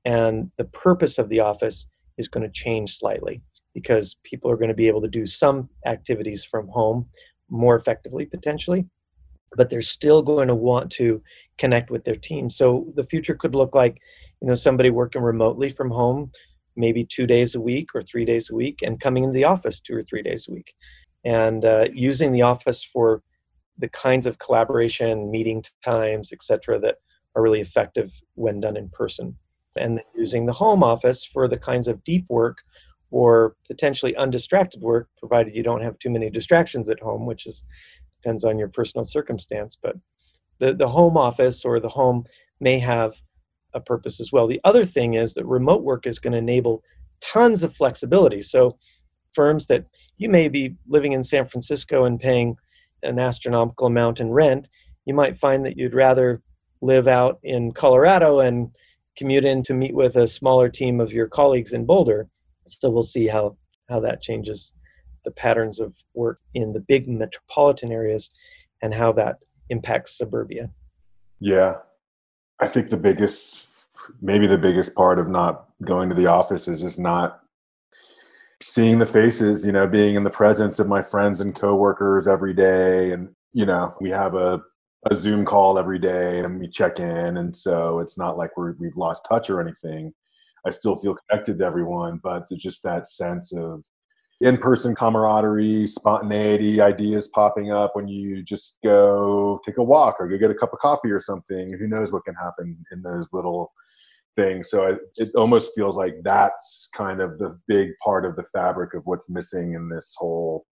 And 0.05 0.51
the 0.57 0.65
purpose 0.65 1.17
of 1.17 1.29
the 1.29 1.41
office 1.41 1.87
is 2.17 2.27
going 2.27 2.43
to 2.43 2.51
change 2.51 2.97
slightly 2.97 3.41
because 3.79 4.15
people 4.23 4.51
are 4.51 4.57
going 4.57 4.69
to 4.75 4.81
be 4.83 4.87
able 4.87 5.01
to 5.01 5.07
do 5.07 5.25
some 5.25 5.69
activities 5.85 6.43
from 6.43 6.67
home 6.67 7.07
more 7.49 7.75
effectively, 7.75 8.25
potentially, 8.25 8.85
but 9.55 9.69
they're 9.69 9.81
still 9.81 10.21
going 10.21 10.47
to 10.47 10.55
want 10.55 10.91
to 10.91 11.21
connect 11.57 11.89
with 11.89 12.03
their 12.03 12.15
team. 12.15 12.49
So 12.49 12.91
the 12.95 13.03
future 13.03 13.35
could 13.35 13.55
look 13.55 13.73
like, 13.73 13.97
you 14.41 14.47
know, 14.47 14.55
somebody 14.55 14.89
working 14.89 15.21
remotely 15.21 15.69
from 15.69 15.89
home, 15.89 16.31
maybe 16.75 17.03
two 17.03 17.25
days 17.25 17.55
a 17.55 17.61
week 17.61 17.89
or 17.95 18.01
three 18.01 18.25
days 18.25 18.49
a 18.49 18.55
week, 18.55 18.79
and 18.83 18.99
coming 18.99 19.23
into 19.23 19.33
the 19.33 19.45
office 19.45 19.79
two 19.79 19.95
or 19.95 20.03
three 20.03 20.23
days 20.23 20.45
a 20.49 20.51
week, 20.51 20.73
and 21.25 21.65
uh, 21.65 21.85
using 21.93 22.31
the 22.31 22.43
office 22.43 22.83
for 22.83 23.21
the 23.77 23.89
kinds 23.89 24.25
of 24.25 24.37
collaboration, 24.39 25.31
meeting 25.31 25.63
times, 25.83 26.31
etc., 26.31 26.79
that 26.79 26.95
are 27.35 27.41
really 27.41 27.61
effective 27.61 28.13
when 28.35 28.59
done 28.59 28.77
in 28.77 28.89
person. 28.89 29.35
And 29.77 30.01
using 30.15 30.45
the 30.45 30.53
home 30.53 30.83
office 30.83 31.23
for 31.23 31.47
the 31.47 31.57
kinds 31.57 31.87
of 31.87 32.03
deep 32.03 32.25
work 32.27 32.57
or 33.11 33.55
potentially 33.67 34.15
undistracted 34.15 34.81
work, 34.81 35.09
provided 35.17 35.55
you 35.55 35.63
don't 35.63 35.81
have 35.81 35.97
too 35.99 36.09
many 36.09 36.29
distractions 36.29 36.89
at 36.89 36.99
home, 36.99 37.25
which 37.25 37.45
is 37.45 37.63
depends 38.21 38.43
on 38.43 38.59
your 38.59 38.67
personal 38.67 39.05
circumstance. 39.05 39.77
But 39.81 39.95
the, 40.59 40.73
the 40.73 40.87
home 40.87 41.17
office 41.17 41.63
or 41.63 41.79
the 41.79 41.89
home 41.89 42.25
may 42.59 42.79
have 42.79 43.15
a 43.73 43.79
purpose 43.79 44.19
as 44.19 44.31
well. 44.31 44.47
The 44.47 44.61
other 44.63 44.83
thing 44.83 45.13
is 45.13 45.33
that 45.33 45.45
remote 45.45 45.83
work 45.83 46.05
is 46.05 46.19
going 46.19 46.33
to 46.33 46.39
enable 46.39 46.83
tons 47.21 47.63
of 47.63 47.75
flexibility. 47.75 48.41
So 48.41 48.77
firms 49.33 49.67
that 49.67 49.85
you 50.17 50.29
may 50.29 50.47
be 50.47 50.75
living 50.87 51.13
in 51.13 51.23
San 51.23 51.45
Francisco 51.45 52.05
and 52.05 52.19
paying 52.19 52.55
an 53.03 53.19
astronomical 53.19 53.87
amount 53.87 54.19
in 54.19 54.31
rent, 54.31 54.67
you 55.05 55.13
might 55.13 55.37
find 55.37 55.65
that 55.65 55.77
you'd 55.77 55.93
rather 55.93 56.41
live 56.81 57.07
out 57.07 57.39
in 57.43 57.71
Colorado 57.71 58.39
and 58.39 58.69
commute 59.17 59.45
in 59.45 59.63
to 59.63 59.73
meet 59.73 59.93
with 59.93 60.15
a 60.15 60.27
smaller 60.27 60.69
team 60.69 60.99
of 60.99 61.11
your 61.11 61.27
colleagues 61.27 61.73
in 61.73 61.85
Boulder. 61.85 62.27
So 62.69 62.89
we'll 62.89 63.03
see 63.03 63.27
how 63.27 63.57
how 63.89 63.99
that 64.01 64.21
changes 64.21 64.73
the 65.25 65.31
patterns 65.31 65.79
of 65.79 65.95
work 66.13 66.39
in 66.53 66.73
the 66.73 66.79
big 66.79 67.07
metropolitan 67.07 67.91
areas 67.91 68.29
and 68.81 68.93
how 68.93 69.11
that 69.13 69.37
impacts 69.69 70.17
suburbia. 70.17 70.69
Yeah. 71.39 71.77
I 72.59 72.67
think 72.67 72.89
the 72.89 72.97
biggest, 72.97 73.67
maybe 74.21 74.47
the 74.47 74.57
biggest 74.57 74.95
part 74.95 75.19
of 75.19 75.27
not 75.27 75.69
going 75.83 76.09
to 76.09 76.15
the 76.15 76.27
office 76.27 76.67
is 76.67 76.79
just 76.81 76.99
not 76.99 77.41
seeing 78.61 78.99
the 78.99 79.05
faces, 79.05 79.65
you 79.65 79.71
know, 79.71 79.87
being 79.87 80.15
in 80.15 80.23
the 80.23 80.29
presence 80.29 80.79
of 80.79 80.87
my 80.87 81.01
friends 81.01 81.41
and 81.41 81.55
coworkers 81.55 82.27
every 82.27 82.53
day. 82.53 83.11
And, 83.11 83.29
you 83.53 83.65
know, 83.65 83.95
we 84.01 84.09
have 84.09 84.35
a, 84.35 84.61
a 85.09 85.15
Zoom 85.15 85.45
call 85.45 85.79
every 85.79 85.99
day 85.99 86.39
and 86.39 86.59
we 86.59 86.67
check 86.67 86.99
in. 86.99 87.37
And 87.37 87.55
so 87.55 87.99
it's 87.99 88.17
not 88.17 88.37
like 88.37 88.57
we're, 88.57 88.73
we've 88.73 88.97
lost 88.97 89.25
touch 89.27 89.49
or 89.49 89.61
anything. 89.61 90.13
I 90.65 90.69
still 90.71 90.95
feel 90.95 91.15
connected 91.15 91.59
to 91.59 91.65
everyone, 91.65 92.19
but 92.23 92.45
there's 92.49 92.61
just 92.61 92.83
that 92.83 93.07
sense 93.07 93.53
of 93.53 93.83
in-person 94.41 94.95
camaraderie, 94.95 95.85
spontaneity, 95.85 96.79
ideas 96.79 97.27
popping 97.27 97.71
up 97.71 97.95
when 97.95 98.07
you 98.07 98.41
just 98.41 98.77
go 98.83 99.59
take 99.65 99.77
a 99.77 99.83
walk 99.83 100.15
or 100.19 100.27
go 100.27 100.37
get 100.37 100.51
a 100.51 100.55
cup 100.55 100.71
of 100.71 100.79
coffee 100.79 101.11
or 101.11 101.19
something. 101.19 101.77
Who 101.77 101.87
knows 101.87 102.13
what 102.13 102.23
can 102.25 102.35
happen 102.35 102.77
in 102.91 103.01
those 103.01 103.27
little 103.33 103.73
things? 104.35 104.69
So 104.69 104.97
it 105.15 105.29
almost 105.35 105.75
feels 105.75 105.97
like 105.97 106.15
that's 106.23 106.89
kind 106.93 107.19
of 107.19 107.37
the 107.37 107.59
big 107.67 107.91
part 108.03 108.25
of 108.25 108.35
the 108.37 108.45
fabric 108.45 108.93
of 108.93 109.01
what's 109.05 109.29
missing 109.29 109.73
in 109.73 109.89
this 109.89 110.15
whole. 110.17 110.65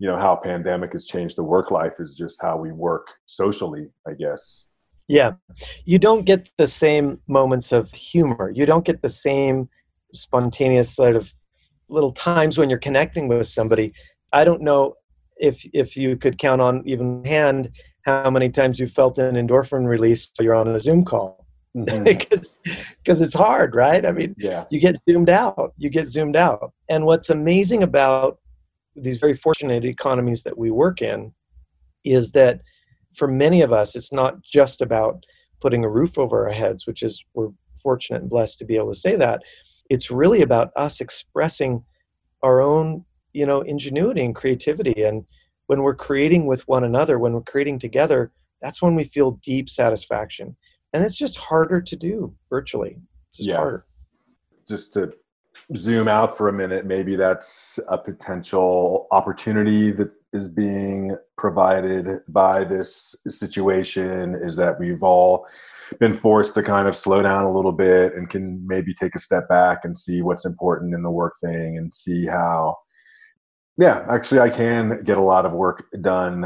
You 0.00 0.08
know 0.08 0.16
how 0.16 0.36
pandemic 0.36 0.92
has 0.92 1.06
changed 1.06 1.36
the 1.36 1.44
work 1.44 1.70
life 1.70 1.94
is 1.98 2.16
just 2.16 2.40
how 2.40 2.56
we 2.56 2.72
work 2.72 3.08
socially, 3.26 3.90
I 4.06 4.12
guess. 4.14 4.66
Yeah, 5.08 5.32
you 5.84 5.98
don't 5.98 6.24
get 6.26 6.48
the 6.58 6.66
same 6.66 7.18
moments 7.26 7.72
of 7.72 7.90
humor. 7.92 8.52
You 8.54 8.66
don't 8.66 8.84
get 8.84 9.00
the 9.00 9.08
same 9.08 9.68
spontaneous 10.14 10.94
sort 10.94 11.16
of 11.16 11.32
little 11.88 12.12
times 12.12 12.58
when 12.58 12.68
you're 12.68 12.78
connecting 12.78 13.28
with 13.28 13.46
somebody 13.46 13.92
i 14.32 14.44
don't 14.44 14.62
know 14.62 14.94
if 15.38 15.64
if 15.72 15.96
you 15.96 16.16
could 16.16 16.38
count 16.38 16.60
on 16.60 16.82
even 16.86 17.24
hand 17.24 17.70
how 18.02 18.30
many 18.30 18.48
times 18.48 18.78
you 18.78 18.86
felt 18.86 19.18
an 19.18 19.34
endorphin 19.34 19.86
release 19.86 20.30
while 20.36 20.44
you're 20.44 20.54
on 20.54 20.68
a 20.68 20.80
zoom 20.80 21.04
call 21.04 21.46
because 21.74 22.48
mm-hmm. 22.66 22.76
it's 23.22 23.34
hard 23.34 23.74
right 23.74 24.04
i 24.04 24.12
mean 24.12 24.34
yeah. 24.38 24.64
you 24.70 24.80
get 24.80 24.96
zoomed 25.08 25.30
out 25.30 25.72
you 25.76 25.88
get 25.88 26.08
zoomed 26.08 26.36
out 26.36 26.72
and 26.88 27.04
what's 27.04 27.30
amazing 27.30 27.82
about 27.82 28.38
these 28.96 29.18
very 29.18 29.34
fortunate 29.34 29.84
economies 29.84 30.42
that 30.42 30.58
we 30.58 30.70
work 30.70 31.00
in 31.00 31.32
is 32.04 32.32
that 32.32 32.60
for 33.14 33.28
many 33.28 33.62
of 33.62 33.72
us 33.72 33.94
it's 33.96 34.12
not 34.12 34.42
just 34.42 34.82
about 34.82 35.24
putting 35.60 35.84
a 35.84 35.88
roof 35.88 36.18
over 36.18 36.46
our 36.46 36.52
heads 36.52 36.86
which 36.86 37.02
is 37.02 37.24
we're 37.34 37.50
fortunate 37.78 38.22
and 38.22 38.30
blessed 38.30 38.58
to 38.58 38.64
be 38.64 38.76
able 38.76 38.92
to 38.92 38.98
say 38.98 39.16
that. 39.16 39.42
It's 39.88 40.10
really 40.10 40.42
about 40.42 40.70
us 40.76 41.00
expressing 41.00 41.84
our 42.42 42.60
own 42.60 43.04
you 43.32 43.46
know 43.46 43.60
ingenuity 43.62 44.24
and 44.24 44.34
creativity. 44.34 45.02
And 45.02 45.24
when 45.66 45.82
we're 45.82 45.94
creating 45.94 46.46
with 46.46 46.66
one 46.68 46.84
another 46.84 47.18
when 47.18 47.32
we're 47.32 47.42
creating 47.42 47.78
together 47.78 48.32
that's 48.60 48.82
when 48.82 48.96
we 48.96 49.04
feel 49.04 49.32
deep 49.42 49.70
satisfaction. 49.70 50.56
And 50.92 51.04
it's 51.04 51.14
just 51.14 51.36
harder 51.36 51.80
to 51.80 51.96
do 51.96 52.34
virtually. 52.50 52.98
It's 53.30 53.38
just 53.38 53.50
yeah. 53.50 53.56
harder. 53.56 53.86
Just 54.68 54.92
to 54.94 55.12
zoom 55.76 56.08
out 56.08 56.36
for 56.36 56.48
a 56.48 56.52
minute 56.52 56.86
maybe 56.86 57.16
that's 57.16 57.80
a 57.88 57.98
potential 57.98 59.06
opportunity 59.10 59.90
that 59.90 60.10
is 60.32 60.48
being 60.48 61.16
provided 61.36 62.20
by 62.28 62.64
this 62.64 63.16
situation 63.26 64.34
is 64.34 64.56
that 64.56 64.78
we've 64.78 65.02
all 65.02 65.46
been 66.00 66.12
forced 66.12 66.54
to 66.54 66.62
kind 66.62 66.86
of 66.86 66.94
slow 66.94 67.22
down 67.22 67.44
a 67.44 67.52
little 67.52 67.72
bit 67.72 68.14
and 68.14 68.28
can 68.28 68.62
maybe 68.66 68.92
take 68.92 69.14
a 69.14 69.18
step 69.18 69.48
back 69.48 69.84
and 69.84 69.96
see 69.96 70.20
what's 70.20 70.44
important 70.44 70.94
in 70.94 71.02
the 71.02 71.10
work 71.10 71.34
thing 71.42 71.78
and 71.78 71.94
see 71.94 72.26
how 72.26 72.76
yeah 73.78 74.04
actually 74.10 74.40
i 74.40 74.50
can 74.50 75.02
get 75.04 75.16
a 75.16 75.22
lot 75.22 75.46
of 75.46 75.52
work 75.52 75.86
done 76.02 76.44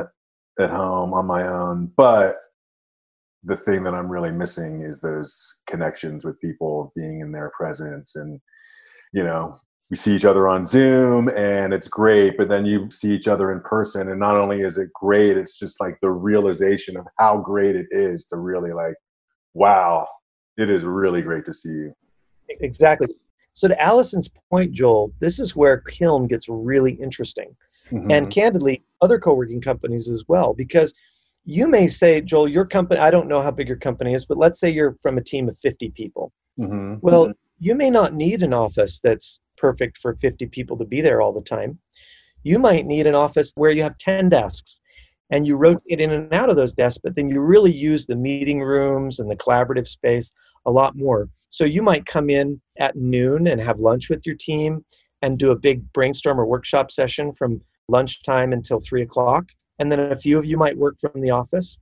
at 0.61 0.71
home 0.71 1.12
on 1.12 1.27
my 1.27 1.47
own 1.47 1.90
but 1.97 2.37
the 3.42 3.57
thing 3.57 3.83
that 3.83 3.95
i'm 3.95 4.11
really 4.11 4.31
missing 4.31 4.83
is 4.83 5.01
those 5.01 5.59
connections 5.66 6.25
with 6.25 6.40
people 6.40 6.92
being 6.95 7.21
in 7.21 7.33
their 7.33 7.51
presence 7.57 8.14
and 8.14 8.40
you 9.12 9.25
know 9.25 9.57
we 9.92 9.96
see 9.96 10.16
each 10.16 10.24
other 10.24 10.48
on 10.48 10.64
Zoom 10.64 11.28
and 11.37 11.74
it's 11.74 11.87
great, 11.87 12.38
but 12.38 12.48
then 12.48 12.64
you 12.64 12.88
see 12.90 13.14
each 13.14 13.28
other 13.28 13.52
in 13.52 13.61
person. 13.61 14.09
And 14.09 14.18
not 14.18 14.38
only 14.38 14.62
is 14.62 14.78
it 14.78 14.90
great, 14.94 15.37
it's 15.37 15.59
just 15.59 15.83
like 15.83 15.98
the 16.00 16.09
realization 16.09 16.96
of 16.96 17.07
how 17.18 17.37
great 17.37 17.76
it 17.76 17.88
is 17.90 18.24
to 18.28 18.38
really 18.38 18.72
like, 18.72 18.94
wow, 19.52 20.09
it 20.57 20.70
is 20.70 20.85
really 20.85 21.20
great 21.20 21.44
to 21.44 21.52
see 21.52 21.68
you. 21.68 21.92
Exactly. 22.61 23.09
So 23.52 23.68
to 23.68 23.78
Allison's 23.78 24.31
point, 24.50 24.72
Joel, 24.72 25.12
this 25.20 25.38
is 25.38 25.55
where 25.55 25.83
Kiln 25.83 26.26
gets 26.26 26.48
really 26.48 26.92
interesting. 26.92 27.55
Mm-hmm. 27.90 28.11
And 28.11 28.31
candidly, 28.31 28.83
other 29.02 29.18
co-working 29.18 29.61
companies 29.61 30.09
as 30.09 30.24
well, 30.26 30.55
because 30.55 30.94
you 31.44 31.68
may 31.68 31.87
say, 31.87 32.22
Joel, 32.22 32.48
your 32.48 32.64
company, 32.64 32.98
I 32.98 33.11
don't 33.11 33.28
know 33.28 33.42
how 33.42 33.50
big 33.50 33.68
your 33.68 33.76
company 33.76 34.14
is, 34.14 34.24
but 34.24 34.38
let's 34.38 34.59
say 34.59 34.70
you're 34.70 34.96
from 35.02 35.18
a 35.18 35.22
team 35.22 35.50
of 35.50 35.59
50 35.59 35.90
people. 35.90 36.33
Mm-hmm. 36.59 36.94
Well, 37.02 37.24
mm-hmm. 37.24 37.33
you 37.59 37.74
may 37.74 37.90
not 37.90 38.14
need 38.14 38.42
an 38.42 38.55
office 38.55 38.98
that's 38.98 39.38
perfect 39.62 39.98
for 39.98 40.16
50 40.16 40.46
people 40.46 40.77
to 40.77 40.85
be 40.85 41.01
there 41.01 41.22
all 41.22 41.33
the 41.33 41.40
time. 41.40 41.79
You 42.42 42.59
might 42.59 42.85
need 42.85 43.07
an 43.07 43.14
office 43.14 43.53
where 43.55 43.70
you 43.70 43.85
have 43.85 43.96
10 43.98 44.29
desks 44.29 44.81
and 45.31 45.46
you 45.46 45.57
rotate 45.57 46.01
in 46.01 46.11
and 46.11 46.35
out 46.35 46.51
of 46.51 46.57
those 46.57 46.72
desks, 46.72 46.98
but 47.03 47.14
then 47.14 47.29
you 47.29 47.40
really 47.40 47.72
use 47.72 48.05
the 48.05 48.16
meeting 48.16 48.61
rooms 48.61 49.20
and 49.20 49.31
the 49.31 49.37
collaborative 49.37 49.87
space 49.87 50.33
a 50.66 50.70
lot 50.70 50.96
more. 50.96 51.29
So 51.48 51.64
you 51.64 51.81
might 51.81 52.07
come 52.07 52.29
in 52.29 52.61
at 52.81 52.96
noon 52.96 53.46
and 53.46 53.61
have 53.61 53.79
lunch 53.79 54.11
with 54.11 54.27
your 54.27 54.35
team 54.35 54.85
and 55.22 55.38
do 55.38 55.53
a 55.53 55.57
big 55.57 55.81
brainstorm 55.92 56.40
or 56.40 56.44
workshop 56.44 56.90
session 56.90 57.33
from 57.33 57.61
lunchtime 57.88 58.53
until 58.53 58.81
three 58.81 59.03
o'clock. 59.03 59.44
And 59.79 59.90
then 59.90 60.01
a 60.01 60.16
few 60.16 60.38
of 60.38 60.44
you 60.44 60.57
might 60.57 60.77
work 60.77 60.96
from 61.01 61.20
the 61.20 61.31
office. 61.31 61.79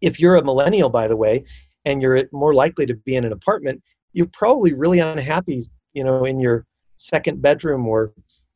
If 0.00 0.20
you're 0.20 0.36
a 0.36 0.44
millennial, 0.44 0.88
by 0.88 1.08
the 1.08 1.16
way, 1.16 1.44
and 1.84 2.00
you're 2.00 2.22
more 2.32 2.54
likely 2.54 2.86
to 2.86 2.94
be 2.94 3.16
in 3.16 3.24
an 3.24 3.32
apartment, 3.32 3.82
you're 4.12 4.30
probably 4.32 4.72
really 4.72 5.00
unhappy, 5.00 5.62
you 5.94 6.04
know, 6.04 6.24
in 6.24 6.38
your 6.38 6.64
second 6.96 7.42
bedroom 7.42 7.86
or, 7.86 8.12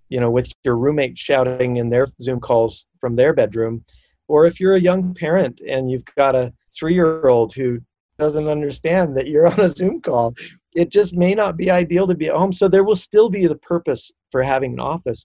you 0.08 0.20
know, 0.20 0.30
with 0.30 0.50
your 0.64 0.76
roommate 0.76 1.18
shouting 1.18 1.76
in 1.76 1.90
their 1.90 2.06
Zoom 2.20 2.40
calls 2.40 2.86
from 3.00 3.16
their 3.16 3.32
bedroom. 3.32 3.84
Or 4.28 4.46
if 4.46 4.60
you're 4.60 4.76
a 4.76 4.80
young 4.80 5.14
parent 5.14 5.60
and 5.60 5.90
you've 5.90 6.04
got 6.16 6.34
a 6.34 6.52
three 6.76 6.94
year 6.94 7.28
old 7.28 7.54
who 7.54 7.80
doesn't 8.18 8.48
understand 8.48 9.16
that 9.16 9.28
you're 9.28 9.46
on 9.52 9.60
a 9.60 9.68
Zoom 9.68 10.00
call, 10.00 10.34
it 10.74 10.90
just 10.90 11.14
may 11.14 11.34
not 11.34 11.56
be 11.56 11.70
ideal 11.70 12.06
to 12.06 12.14
be 12.14 12.28
at 12.28 12.36
home. 12.36 12.52
So 12.52 12.68
there 12.68 12.84
will 12.84 12.96
still 12.96 13.28
be 13.28 13.46
the 13.46 13.56
purpose 13.56 14.12
for 14.30 14.42
having 14.42 14.74
an 14.74 14.80
office, 14.80 15.24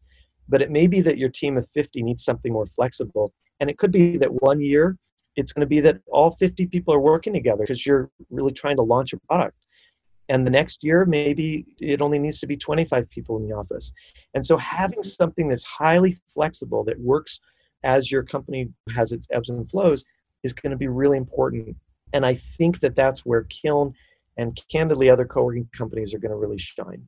but 0.49 0.61
it 0.61 0.71
may 0.71 0.87
be 0.87 1.01
that 1.01 1.17
your 1.17 1.29
team 1.29 1.57
of 1.57 1.67
50 1.73 2.01
needs 2.03 2.23
something 2.23 2.53
more 2.53 2.65
flexible. 2.65 3.33
And 3.59 3.69
it 3.69 3.77
could 3.77 3.91
be 3.91 4.17
that 4.17 4.41
one 4.41 4.61
year 4.61 4.97
it's 5.35 5.51
going 5.51 5.61
to 5.61 5.67
be 5.67 5.79
that 5.81 5.99
all 6.11 6.31
50 6.31 6.67
people 6.67 6.93
are 6.93 6.99
working 6.99 7.33
together 7.33 7.63
because 7.63 7.85
you're 7.85 8.09
really 8.29 8.53
trying 8.53 8.75
to 8.77 8.83
launch 8.83 9.13
a 9.13 9.17
product. 9.27 9.57
And 10.33 10.47
the 10.47 10.51
next 10.51 10.83
year, 10.83 11.05
maybe 11.05 11.63
it 11.79 12.01
only 12.01 12.17
needs 12.17 12.39
to 12.39 12.47
be 12.47 12.57
25 12.57 13.07
people 13.11 13.37
in 13.37 13.47
the 13.47 13.53
office. 13.53 13.93
And 14.33 14.43
so 14.43 14.57
having 14.57 15.03
something 15.03 15.47
that's 15.47 15.63
highly 15.63 16.17
flexible 16.33 16.83
that 16.85 16.99
works 16.99 17.39
as 17.83 18.11
your 18.11 18.23
company 18.23 18.69
has 18.95 19.11
its 19.11 19.27
ebbs 19.31 19.49
and 19.49 19.69
flows 19.69 20.03
is 20.41 20.51
going 20.51 20.71
to 20.71 20.77
be 20.77 20.87
really 20.87 21.17
important. 21.17 21.77
And 22.13 22.25
I 22.25 22.33
think 22.57 22.79
that 22.79 22.95
that's 22.95 23.23
where 23.27 23.43
Kiln 23.43 23.93
and 24.37 24.59
candidly 24.71 25.07
other 25.07 25.23
co-working 25.23 25.69
companies 25.77 26.15
are 26.15 26.19
going 26.19 26.31
to 26.31 26.37
really 26.37 26.57
shine. 26.57 27.07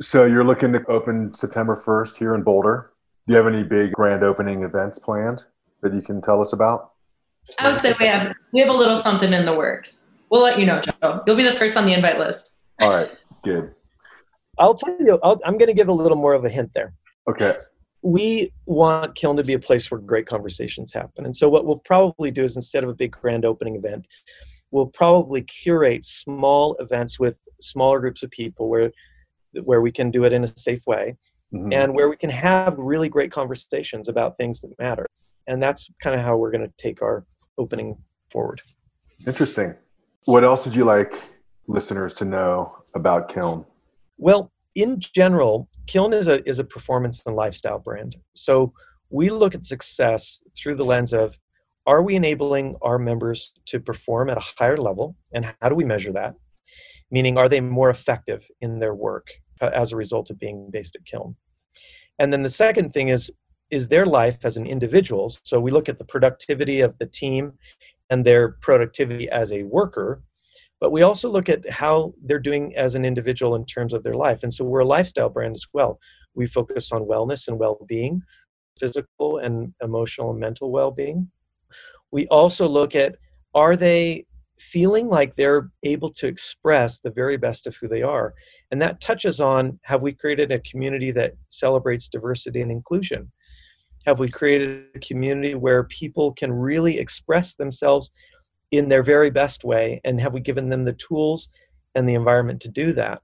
So 0.00 0.24
you're 0.24 0.44
looking 0.44 0.72
to 0.72 0.82
open 0.86 1.34
September 1.34 1.76
1st 1.76 2.16
here 2.16 2.34
in 2.34 2.42
Boulder. 2.42 2.90
Do 3.26 3.34
you 3.34 3.36
have 3.36 3.52
any 3.52 3.64
big 3.64 3.92
grand 3.92 4.22
opening 4.22 4.62
events 4.62 4.98
planned 4.98 5.44
that 5.82 5.92
you 5.92 6.00
can 6.00 6.22
tell 6.22 6.40
us 6.40 6.54
about? 6.54 6.92
I 7.58 7.70
would 7.70 7.82
say 7.82 7.94
we 8.00 8.06
have 8.06 8.34
we 8.52 8.60
have 8.60 8.70
a 8.70 8.72
little 8.72 8.96
something 8.96 9.34
in 9.34 9.44
the 9.44 9.54
works. 9.54 10.06
We'll 10.30 10.42
let 10.42 10.58
you 10.58 10.66
know, 10.66 10.80
Joe. 10.80 11.22
You'll 11.26 11.36
be 11.36 11.44
the 11.44 11.54
first 11.54 11.76
on 11.76 11.86
the 11.86 11.92
invite 11.92 12.18
list. 12.18 12.58
All 12.80 12.90
right, 12.90 13.10
good. 13.42 13.72
I'll 14.58 14.74
tell 14.74 14.96
you. 14.98 15.18
i 15.22 15.32
am 15.44 15.58
going 15.58 15.66
to 15.66 15.74
give 15.74 15.88
a 15.88 15.92
little 15.92 16.16
more 16.16 16.34
of 16.34 16.44
a 16.44 16.48
hint 16.48 16.70
there. 16.74 16.94
Okay. 17.28 17.56
We 18.02 18.52
want 18.66 19.14
Kiln 19.14 19.36
to 19.36 19.44
be 19.44 19.54
a 19.54 19.58
place 19.58 19.90
where 19.90 20.00
great 20.00 20.26
conversations 20.26 20.92
happen, 20.92 21.24
and 21.24 21.34
so 21.34 21.48
what 21.48 21.64
we'll 21.64 21.78
probably 21.78 22.30
do 22.30 22.44
is 22.44 22.56
instead 22.56 22.84
of 22.84 22.90
a 22.90 22.94
big 22.94 23.12
grand 23.12 23.44
opening 23.44 23.76
event, 23.76 24.06
we'll 24.70 24.86
probably 24.86 25.42
curate 25.42 26.04
small 26.04 26.76
events 26.78 27.18
with 27.18 27.38
smaller 27.60 28.00
groups 28.00 28.22
of 28.22 28.30
people 28.30 28.68
where 28.68 28.92
where 29.64 29.80
we 29.80 29.90
can 29.90 30.10
do 30.10 30.24
it 30.24 30.32
in 30.34 30.44
a 30.44 30.46
safe 30.46 30.86
way 30.86 31.16
mm-hmm. 31.54 31.72
and 31.72 31.94
where 31.94 32.10
we 32.10 32.16
can 32.16 32.28
have 32.28 32.74
really 32.76 33.08
great 33.08 33.32
conversations 33.32 34.06
about 34.06 34.36
things 34.36 34.60
that 34.60 34.70
matter 34.78 35.06
and 35.46 35.62
that's 35.62 35.88
kind 36.02 36.18
of 36.18 36.24
how 36.24 36.36
we're 36.36 36.50
going 36.50 36.66
to 36.66 36.72
take 36.78 37.02
our 37.02 37.24
opening 37.58 37.96
forward. 38.30 38.60
Interesting. 39.26 39.74
What 40.26 40.42
else 40.42 40.64
would 40.64 40.74
you 40.74 40.84
like 40.84 41.22
listeners 41.68 42.12
to 42.14 42.24
know 42.24 42.76
about 42.96 43.28
Kiln? 43.28 43.64
Well, 44.18 44.50
in 44.74 44.98
general, 44.98 45.68
Kiln 45.86 46.12
is 46.12 46.26
a 46.26 46.46
is 46.48 46.58
a 46.58 46.64
performance 46.64 47.22
and 47.24 47.36
lifestyle 47.36 47.78
brand. 47.78 48.16
So 48.34 48.72
we 49.08 49.30
look 49.30 49.54
at 49.54 49.64
success 49.64 50.40
through 50.56 50.74
the 50.74 50.84
lens 50.84 51.12
of 51.12 51.38
are 51.86 52.02
we 52.02 52.16
enabling 52.16 52.74
our 52.82 52.98
members 52.98 53.52
to 53.66 53.78
perform 53.78 54.28
at 54.28 54.36
a 54.36 54.52
higher 54.58 54.76
level 54.76 55.14
and 55.32 55.54
how 55.62 55.68
do 55.68 55.76
we 55.76 55.84
measure 55.84 56.12
that? 56.14 56.34
Meaning 57.08 57.38
are 57.38 57.48
they 57.48 57.60
more 57.60 57.90
effective 57.90 58.44
in 58.60 58.80
their 58.80 58.96
work 58.96 59.28
uh, 59.60 59.70
as 59.72 59.92
a 59.92 59.96
result 59.96 60.30
of 60.30 60.40
being 60.40 60.70
based 60.72 60.96
at 60.96 61.04
Kiln? 61.04 61.36
And 62.18 62.32
then 62.32 62.42
the 62.42 62.48
second 62.48 62.92
thing 62.92 63.10
is 63.10 63.30
is 63.70 63.88
their 63.88 64.06
life 64.06 64.44
as 64.44 64.56
an 64.56 64.66
individual. 64.66 65.32
So 65.44 65.60
we 65.60 65.70
look 65.70 65.88
at 65.88 65.98
the 65.98 66.04
productivity 66.04 66.80
of 66.80 66.98
the 66.98 67.06
team 67.06 67.52
and 68.10 68.24
their 68.24 68.50
productivity 68.60 69.28
as 69.30 69.52
a 69.52 69.64
worker, 69.64 70.22
but 70.80 70.92
we 70.92 71.02
also 71.02 71.28
look 71.28 71.48
at 71.48 71.68
how 71.70 72.12
they're 72.22 72.38
doing 72.38 72.74
as 72.76 72.94
an 72.94 73.04
individual 73.04 73.54
in 73.54 73.64
terms 73.64 73.94
of 73.94 74.02
their 74.02 74.14
life. 74.14 74.42
And 74.42 74.52
so 74.52 74.64
we're 74.64 74.80
a 74.80 74.86
lifestyle 74.86 75.28
brand 75.28 75.54
as 75.54 75.64
well. 75.72 75.98
We 76.34 76.46
focus 76.46 76.92
on 76.92 77.02
wellness 77.02 77.48
and 77.48 77.58
well 77.58 77.78
being, 77.88 78.22
physical 78.78 79.38
and 79.38 79.72
emotional 79.82 80.30
and 80.30 80.38
mental 80.38 80.70
well 80.70 80.90
being. 80.90 81.30
We 82.12 82.26
also 82.28 82.68
look 82.68 82.94
at 82.94 83.16
are 83.54 83.76
they 83.76 84.26
feeling 84.58 85.08
like 85.08 85.34
they're 85.34 85.70
able 85.82 86.10
to 86.10 86.26
express 86.26 87.00
the 87.00 87.10
very 87.10 87.36
best 87.36 87.66
of 87.66 87.76
who 87.76 87.88
they 87.88 88.02
are? 88.02 88.34
And 88.70 88.80
that 88.82 89.00
touches 89.00 89.40
on 89.40 89.78
have 89.82 90.02
we 90.02 90.12
created 90.12 90.52
a 90.52 90.60
community 90.60 91.10
that 91.12 91.34
celebrates 91.48 92.08
diversity 92.08 92.60
and 92.60 92.70
inclusion? 92.70 93.32
Have 94.06 94.20
we 94.20 94.30
created 94.30 94.84
a 94.94 95.00
community 95.00 95.54
where 95.54 95.84
people 95.84 96.32
can 96.32 96.52
really 96.52 96.98
express 96.98 97.54
themselves 97.54 98.10
in 98.70 98.88
their 98.88 99.02
very 99.02 99.30
best 99.30 99.64
way? 99.64 100.00
And 100.04 100.20
have 100.20 100.32
we 100.32 100.40
given 100.40 100.68
them 100.68 100.84
the 100.84 100.92
tools 100.94 101.48
and 101.94 102.08
the 102.08 102.14
environment 102.14 102.60
to 102.62 102.68
do 102.68 102.92
that? 102.92 103.20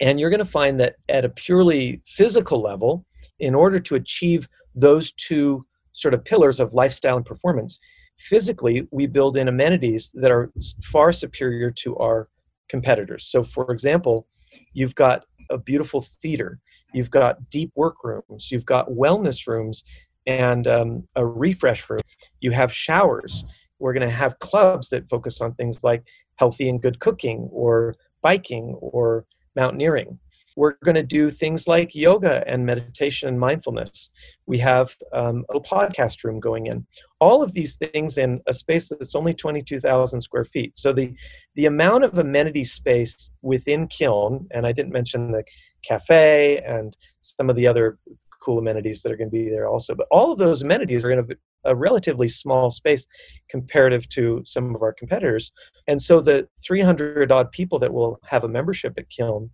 And 0.00 0.20
you're 0.20 0.30
going 0.30 0.38
to 0.38 0.44
find 0.44 0.78
that 0.80 0.96
at 1.08 1.24
a 1.24 1.30
purely 1.30 2.02
physical 2.06 2.60
level 2.60 3.04
in 3.38 3.54
order 3.54 3.78
to 3.78 3.94
achieve 3.94 4.48
those 4.74 5.12
two 5.12 5.66
sort 5.92 6.14
of 6.14 6.24
pillars 6.24 6.60
of 6.60 6.74
lifestyle 6.74 7.16
and 7.16 7.26
performance 7.26 7.78
physically 8.20 8.86
we 8.90 9.06
build 9.06 9.36
in 9.36 9.48
amenities 9.48 10.12
that 10.14 10.30
are 10.30 10.52
far 10.84 11.10
superior 11.10 11.70
to 11.70 11.96
our 11.96 12.28
competitors. 12.68 13.26
So 13.26 13.42
for 13.42 13.72
example 13.72 14.26
you've 14.74 14.94
got 14.94 15.24
a 15.50 15.58
beautiful 15.58 16.00
theater 16.00 16.60
you've 16.92 17.10
got 17.10 17.50
deep 17.50 17.72
work 17.74 18.04
rooms 18.04 18.50
you've 18.50 18.66
got 18.66 18.88
wellness 18.90 19.48
rooms 19.48 19.82
and 20.30 20.66
um, 20.66 21.08
a 21.16 21.26
refresh 21.26 21.88
room. 21.90 22.00
You 22.40 22.52
have 22.52 22.72
showers. 22.72 23.44
We're 23.78 23.92
going 23.92 24.08
to 24.08 24.14
have 24.14 24.38
clubs 24.38 24.90
that 24.90 25.08
focus 25.08 25.40
on 25.40 25.54
things 25.54 25.82
like 25.82 26.06
healthy 26.36 26.68
and 26.68 26.80
good 26.80 27.00
cooking 27.00 27.48
or 27.52 27.96
biking 28.22 28.76
or 28.80 29.26
mountaineering. 29.56 30.18
We're 30.56 30.74
going 30.84 30.96
to 30.96 31.02
do 31.02 31.30
things 31.30 31.66
like 31.68 31.94
yoga 31.94 32.44
and 32.46 32.66
meditation 32.66 33.28
and 33.28 33.38
mindfulness. 33.38 34.10
We 34.46 34.58
have 34.58 34.94
um, 35.12 35.44
a 35.54 35.60
podcast 35.60 36.24
room 36.24 36.40
going 36.40 36.66
in. 36.66 36.86
All 37.20 37.42
of 37.42 37.54
these 37.54 37.76
things 37.76 38.18
in 38.18 38.40
a 38.46 38.52
space 38.52 38.88
that's 38.88 39.14
only 39.14 39.32
22,000 39.32 40.20
square 40.20 40.44
feet. 40.44 40.76
So 40.76 40.92
the, 40.92 41.14
the 41.54 41.66
amount 41.66 42.04
of 42.04 42.18
amenity 42.18 42.64
space 42.64 43.30
within 43.42 43.86
Kiln, 43.86 44.48
and 44.50 44.66
I 44.66 44.72
didn't 44.72 44.92
mention 44.92 45.32
the 45.32 45.44
cafe 45.82 46.58
and 46.58 46.96
some 47.20 47.48
of 47.48 47.56
the 47.56 47.66
other 47.66 47.98
cool 48.42 48.58
amenities 48.58 49.02
that 49.02 49.12
are 49.12 49.16
going 49.16 49.30
to 49.30 49.36
be 49.36 49.48
there 49.48 49.68
also. 49.68 49.94
But 49.94 50.06
all 50.10 50.32
of 50.32 50.38
those 50.38 50.62
amenities 50.62 51.04
are 51.04 51.10
in 51.10 51.18
a, 51.18 51.70
a 51.70 51.74
relatively 51.74 52.28
small 52.28 52.70
space 52.70 53.06
comparative 53.48 54.08
to 54.10 54.42
some 54.44 54.74
of 54.74 54.82
our 54.82 54.92
competitors. 54.92 55.52
And 55.86 56.00
so 56.00 56.20
the 56.20 56.48
300 56.64 57.30
odd 57.30 57.50
people 57.52 57.78
that 57.80 57.92
will 57.92 58.18
have 58.24 58.44
a 58.44 58.48
membership 58.48 58.94
at 58.98 59.10
Kiln 59.10 59.50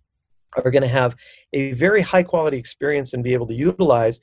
are 0.55 0.71
going 0.71 0.83
to 0.83 0.87
have 0.87 1.15
a 1.53 1.73
very 1.73 2.01
high 2.01 2.23
quality 2.23 2.57
experience 2.57 3.13
and 3.13 3.23
be 3.23 3.33
able 3.33 3.47
to 3.47 3.53
utilize 3.53 4.19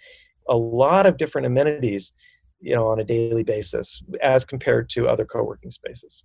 a 0.48 0.56
lot 0.56 1.06
of 1.06 1.16
different 1.16 1.46
amenities 1.46 2.12
you 2.60 2.74
know 2.74 2.86
on 2.86 2.98
a 2.98 3.04
daily 3.04 3.42
basis 3.42 4.02
as 4.22 4.44
compared 4.44 4.88
to 4.88 5.06
other 5.06 5.24
co-working 5.24 5.70
spaces 5.70 6.24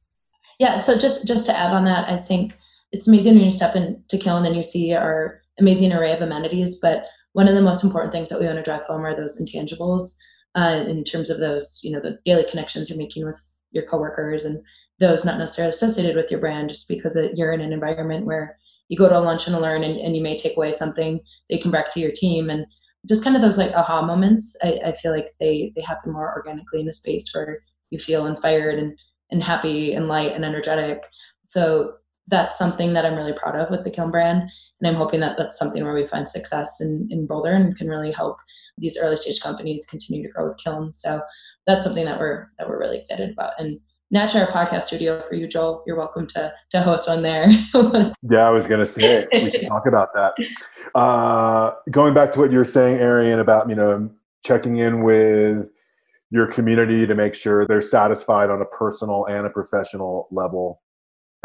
yeah 0.59 0.79
so 0.79 0.97
just 0.97 1.27
just 1.27 1.45
to 1.45 1.57
add 1.57 1.71
on 1.71 1.85
that 1.85 2.07
i 2.09 2.17
think 2.17 2.53
it's 2.91 3.07
amazing 3.07 3.35
when 3.35 3.43
you 3.43 3.51
step 3.51 3.75
into 3.75 4.17
kiln 4.17 4.45
and 4.45 4.55
you 4.55 4.63
see 4.63 4.93
our 4.93 5.41
amazing 5.59 5.91
array 5.93 6.13
of 6.13 6.21
amenities 6.21 6.79
but 6.81 7.05
one 7.33 7.47
of 7.47 7.55
the 7.55 7.61
most 7.61 7.83
important 7.83 8.11
things 8.11 8.29
that 8.29 8.39
we 8.39 8.45
want 8.45 8.57
to 8.57 8.63
drive 8.63 8.83
home 8.83 9.05
are 9.05 9.15
those 9.15 9.41
intangibles 9.41 10.15
uh, 10.55 10.83
in 10.87 11.03
terms 11.03 11.29
of 11.29 11.39
those, 11.39 11.79
you 11.83 11.91
know, 11.91 11.99
the 11.99 12.17
daily 12.25 12.43
connections 12.49 12.89
you're 12.89 12.97
making 12.97 13.25
with 13.25 13.39
your 13.71 13.85
coworkers 13.85 14.45
and 14.45 14.61
those 14.99 15.23
not 15.23 15.37
necessarily 15.37 15.69
associated 15.69 16.15
with 16.15 16.31
your 16.31 16.39
brand, 16.39 16.69
just 16.69 16.87
because 16.87 17.17
you're 17.35 17.53
in 17.53 17.61
an 17.61 17.71
environment 17.71 18.25
where 18.25 18.57
you 18.89 18.97
go 18.97 19.07
to 19.07 19.17
a 19.17 19.19
lunch 19.19 19.45
and 19.45 19.55
a 19.55 19.59
learn 19.59 19.83
and, 19.83 19.99
and 19.99 20.15
you 20.15 20.23
may 20.23 20.35
take 20.35 20.57
away 20.57 20.73
something 20.73 21.19
that 21.49 21.55
you 21.55 21.61
can 21.61 21.71
back 21.71 21.91
to 21.91 21.99
your 21.99 22.11
team 22.11 22.49
and 22.49 22.65
just 23.07 23.23
kind 23.23 23.35
of 23.35 23.41
those 23.41 23.57
like 23.57 23.71
aha 23.73 24.01
moments. 24.01 24.57
I, 24.63 24.79
I 24.87 24.91
feel 24.93 25.11
like 25.11 25.27
they 25.39 25.71
they 25.75 25.81
happen 25.81 26.11
more 26.11 26.33
organically 26.35 26.81
in 26.81 26.89
a 26.89 26.93
space 26.93 27.29
where 27.33 27.59
you 27.91 27.99
feel 27.99 28.25
inspired 28.25 28.79
and 28.79 28.97
and 29.31 29.43
happy 29.43 29.93
and 29.93 30.07
light 30.07 30.33
and 30.33 30.43
energetic. 30.43 31.03
So 31.47 31.93
that's 32.29 32.57
something 32.57 32.93
that 32.93 33.05
I'm 33.05 33.15
really 33.15 33.33
proud 33.33 33.55
of 33.55 33.69
with 33.69 33.83
the 33.83 33.89
Kiln 33.89 34.11
brand. 34.11 34.43
And 34.79 34.87
I'm 34.87 34.95
hoping 34.95 35.19
that 35.21 35.37
that's 35.37 35.57
something 35.57 35.83
where 35.83 35.93
we 35.93 36.05
find 36.05 36.27
success 36.27 36.77
in, 36.79 37.07
in 37.11 37.27
Boulder 37.27 37.53
and 37.53 37.75
can 37.75 37.87
really 37.87 38.11
help 38.11 38.37
these 38.77 38.97
early 38.97 39.17
stage 39.17 39.41
companies 39.41 39.85
continue 39.89 40.23
to 40.23 40.29
grow 40.29 40.47
with 40.47 40.57
Kiln. 40.57 40.93
So 40.95 41.21
that's 41.65 41.83
something 41.83 42.05
that 42.05 42.19
we're 42.19 42.49
that 42.57 42.67
we're 42.67 42.79
really 42.79 42.99
excited 42.99 43.31
about. 43.31 43.53
And 43.59 43.79
naturally, 44.11 44.45
our 44.45 44.51
podcast 44.51 44.83
studio 44.83 45.23
for 45.27 45.35
you, 45.35 45.47
Joel. 45.47 45.83
You're 45.85 45.97
welcome 45.97 46.27
to 46.27 46.53
to 46.71 46.81
host 46.81 47.07
one 47.07 47.21
there. 47.21 47.49
yeah, 48.29 48.47
I 48.47 48.49
was 48.49 48.67
gonna 48.67 48.85
say 48.85 49.27
we 49.33 49.51
should 49.51 49.67
talk 49.67 49.85
about 49.85 50.09
that. 50.13 50.33
Uh, 50.95 51.71
going 51.91 52.13
back 52.13 52.31
to 52.33 52.39
what 52.39 52.51
you 52.51 52.57
were 52.57 52.65
saying, 52.65 52.99
Arian, 52.99 53.39
about 53.39 53.69
you 53.69 53.75
know 53.75 54.09
checking 54.43 54.77
in 54.77 55.03
with 55.03 55.67
your 56.31 56.47
community 56.47 57.07
to 57.07 57.15
make 57.15 57.33
sure 57.33 57.65
they're 57.65 57.81
satisfied 57.81 58.49
on 58.49 58.61
a 58.61 58.65
personal 58.65 59.25
and 59.25 59.45
a 59.45 59.49
professional 59.49 60.27
level. 60.31 60.81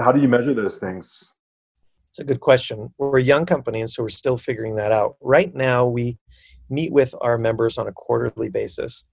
How 0.01 0.11
do 0.11 0.21
you 0.21 0.29
measure 0.29 0.55
those 0.55 0.79
things? 0.79 1.33
It's 2.11 2.19
a 2.19 2.25
good 2.25 2.41
question. 2.41 2.93
We're 2.99 3.19
a 3.19 3.23
young 3.23 3.47
company, 3.47 3.81
and 3.81 3.91
so 3.91 4.03
we're 4.03 4.09
still 4.09 4.39
figuring 4.39 4.77
that 4.77 4.93
out. 4.93 5.17
Right 5.21 5.55
now, 5.55 5.87
we 5.87 6.19
meet 6.69 6.93
with 6.93 7.15
our 7.21 7.39
members 7.39 7.79
on 7.79 7.87
a 7.87 7.93
quarterly 7.93 8.49
basis, 8.49 9.05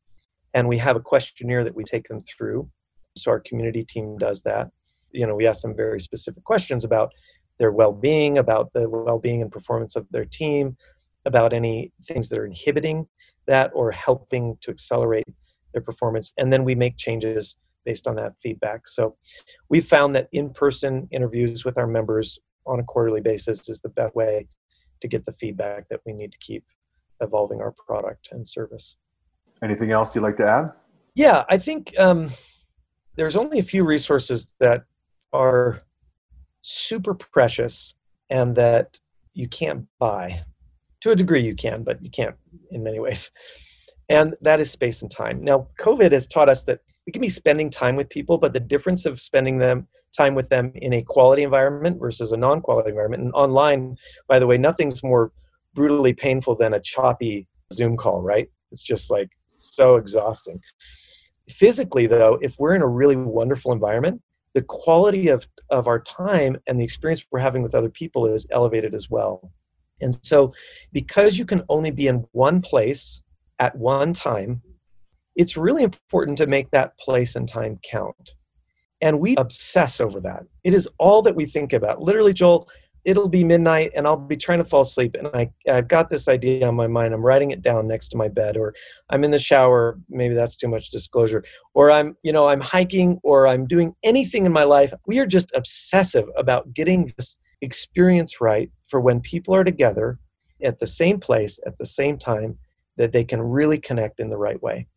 and 0.53 0.67
we 0.67 0.77
have 0.79 0.95
a 0.95 0.99
questionnaire 0.99 1.63
that 1.63 1.75
we 1.75 1.83
take 1.83 2.07
them 2.07 2.21
through. 2.21 2.69
So 3.15 3.31
our 3.31 3.39
community 3.39 3.83
team 3.83 4.17
does 4.17 4.41
that. 4.43 4.69
You 5.11 5.27
know, 5.27 5.35
we 5.35 5.47
ask 5.47 5.61
them 5.61 5.75
very 5.75 5.99
specific 5.99 6.43
questions 6.43 6.83
about 6.83 7.11
their 7.59 7.71
well-being, 7.71 8.37
about 8.37 8.73
the 8.73 8.89
well-being 8.89 9.41
and 9.41 9.51
performance 9.51 9.95
of 9.95 10.07
their 10.11 10.25
team, 10.25 10.77
about 11.25 11.53
any 11.53 11.91
things 12.07 12.29
that 12.29 12.39
are 12.39 12.45
inhibiting 12.45 13.07
that 13.47 13.71
or 13.73 13.91
helping 13.91 14.57
to 14.61 14.71
accelerate 14.71 15.25
their 15.73 15.81
performance, 15.81 16.33
and 16.37 16.51
then 16.51 16.63
we 16.63 16.75
make 16.75 16.97
changes 16.97 17.55
based 17.85 18.07
on 18.07 18.15
that 18.15 18.33
feedback. 18.41 18.87
So 18.87 19.15
we've 19.69 19.85
found 19.85 20.15
that 20.15 20.29
in-person 20.31 21.07
interviews 21.11 21.65
with 21.65 21.77
our 21.77 21.87
members 21.87 22.39
on 22.65 22.79
a 22.79 22.83
quarterly 22.83 23.21
basis 23.21 23.67
is 23.69 23.81
the 23.81 23.89
best 23.89 24.15
way 24.15 24.47
to 25.01 25.07
get 25.07 25.25
the 25.25 25.31
feedback 25.31 25.89
that 25.89 26.01
we 26.05 26.13
need 26.13 26.31
to 26.31 26.37
keep 26.37 26.63
evolving 27.21 27.61
our 27.61 27.71
product 27.71 28.29
and 28.31 28.47
service. 28.47 28.95
Anything 29.63 29.91
else 29.91 30.15
you'd 30.15 30.21
like 30.21 30.37
to 30.37 30.47
add? 30.47 30.71
Yeah, 31.15 31.43
I 31.49 31.57
think 31.57 31.97
um, 31.99 32.29
there's 33.15 33.35
only 33.35 33.59
a 33.59 33.63
few 33.63 33.83
resources 33.83 34.47
that 34.59 34.83
are 35.33 35.81
super 36.61 37.13
precious 37.13 37.95
and 38.29 38.55
that 38.55 38.99
you 39.33 39.47
can't 39.47 39.87
buy. 39.99 40.43
To 41.01 41.11
a 41.11 41.15
degree, 41.15 41.43
you 41.43 41.55
can, 41.55 41.83
but 41.83 42.03
you 42.03 42.11
can't 42.11 42.35
in 42.69 42.83
many 42.83 42.99
ways. 42.99 43.31
And 44.09 44.35
that 44.41 44.59
is 44.59 44.69
space 44.69 45.01
and 45.01 45.09
time. 45.09 45.43
Now, 45.43 45.67
COVID 45.79 46.11
has 46.11 46.27
taught 46.27 46.49
us 46.49 46.63
that 46.65 46.79
we 47.05 47.11
can 47.11 47.21
be 47.21 47.29
spending 47.29 47.69
time 47.69 47.95
with 47.95 48.09
people, 48.09 48.37
but 48.37 48.53
the 48.53 48.59
difference 48.59 49.05
of 49.05 49.19
spending 49.19 49.57
them 49.57 49.87
time 50.15 50.35
with 50.35 50.49
them 50.49 50.71
in 50.75 50.93
a 50.93 51.01
quality 51.01 51.43
environment 51.43 51.99
versus 51.99 52.31
a 52.31 52.37
non-quality 52.37 52.89
environment. 52.89 53.23
And 53.23 53.33
online, 53.33 53.97
by 54.27 54.39
the 54.39 54.47
way, 54.47 54.57
nothing's 54.57 55.03
more 55.03 55.31
brutally 55.73 56.13
painful 56.13 56.55
than 56.55 56.73
a 56.73 56.79
choppy 56.79 57.47
Zoom 57.73 57.97
call, 57.97 58.21
right? 58.21 58.49
It's 58.71 58.83
just 58.83 59.09
like 59.09 59.29
so 59.73 59.95
exhausting. 59.95 60.59
Physically, 61.49 62.07
though, 62.07 62.37
if 62.41 62.59
we're 62.59 62.75
in 62.75 62.81
a 62.81 62.87
really 62.87 63.15
wonderful 63.15 63.71
environment, 63.71 64.21
the 64.53 64.61
quality 64.61 65.29
of, 65.29 65.47
of 65.69 65.87
our 65.87 65.99
time 65.99 66.57
and 66.67 66.79
the 66.79 66.83
experience 66.83 67.25
we're 67.31 67.39
having 67.39 67.63
with 67.63 67.73
other 67.73 67.89
people 67.89 68.27
is 68.27 68.45
elevated 68.51 68.93
as 68.93 69.09
well. 69.09 69.51
And 70.01 70.17
so, 70.23 70.53
because 70.91 71.37
you 71.37 71.45
can 71.45 71.63
only 71.69 71.91
be 71.91 72.07
in 72.07 72.25
one 72.31 72.61
place 72.61 73.23
at 73.59 73.75
one 73.75 74.13
time, 74.13 74.61
it's 75.35 75.57
really 75.57 75.83
important 75.83 76.37
to 76.37 76.47
make 76.47 76.71
that 76.71 76.97
place 76.97 77.35
and 77.35 77.47
time 77.47 77.79
count. 77.83 78.31
And 79.01 79.19
we 79.19 79.35
obsess 79.37 79.99
over 79.99 80.19
that. 80.21 80.43
It 80.63 80.73
is 80.73 80.87
all 80.99 81.21
that 81.23 81.35
we 81.35 81.45
think 81.45 81.73
about. 81.73 82.01
Literally, 82.01 82.33
Joel, 82.33 82.69
it'll 83.03 83.29
be 83.29 83.43
midnight 83.43 83.91
and 83.95 84.05
I'll 84.05 84.15
be 84.15 84.37
trying 84.37 84.59
to 84.59 84.63
fall 84.63 84.81
asleep 84.81 85.15
and 85.17 85.27
I, 85.33 85.51
I've 85.69 85.87
got 85.87 86.09
this 86.09 86.27
idea 86.27 86.67
on 86.67 86.75
my 86.75 86.85
mind. 86.87 87.13
I'm 87.13 87.25
writing 87.25 87.51
it 87.51 87.63
down 87.63 87.87
next 87.87 88.09
to 88.09 88.17
my 88.17 88.27
bed 88.27 88.57
or 88.57 88.75
I'm 89.09 89.23
in 89.23 89.31
the 89.31 89.39
shower. 89.39 89.99
Maybe 90.09 90.35
that's 90.35 90.55
too 90.55 90.67
much 90.67 90.89
disclosure. 90.91 91.43
Or 91.73 91.91
I'm, 91.91 92.15
you 92.23 92.31
know, 92.31 92.47
I'm 92.47 92.61
hiking 92.61 93.19
or 93.23 93.47
I'm 93.47 93.65
doing 93.65 93.95
anything 94.03 94.45
in 94.45 94.53
my 94.53 94.63
life. 94.63 94.93
We 95.07 95.17
are 95.19 95.25
just 95.25 95.51
obsessive 95.55 96.25
about 96.37 96.73
getting 96.73 97.11
this 97.17 97.35
experience 97.61 98.39
right 98.39 98.71
for 98.89 98.99
when 98.99 99.19
people 99.19 99.55
are 99.55 99.63
together 99.63 100.19
at 100.63 100.79
the 100.79 100.87
same 100.87 101.19
place 101.19 101.59
at 101.65 101.77
the 101.77 101.85
same 101.85 102.17
time 102.17 102.57
that 102.97 103.11
they 103.11 103.23
can 103.23 103.41
really 103.41 103.79
connect 103.79 104.19
in 104.19 104.29
the 104.29 104.37
right 104.37 104.61
way. 104.61 104.87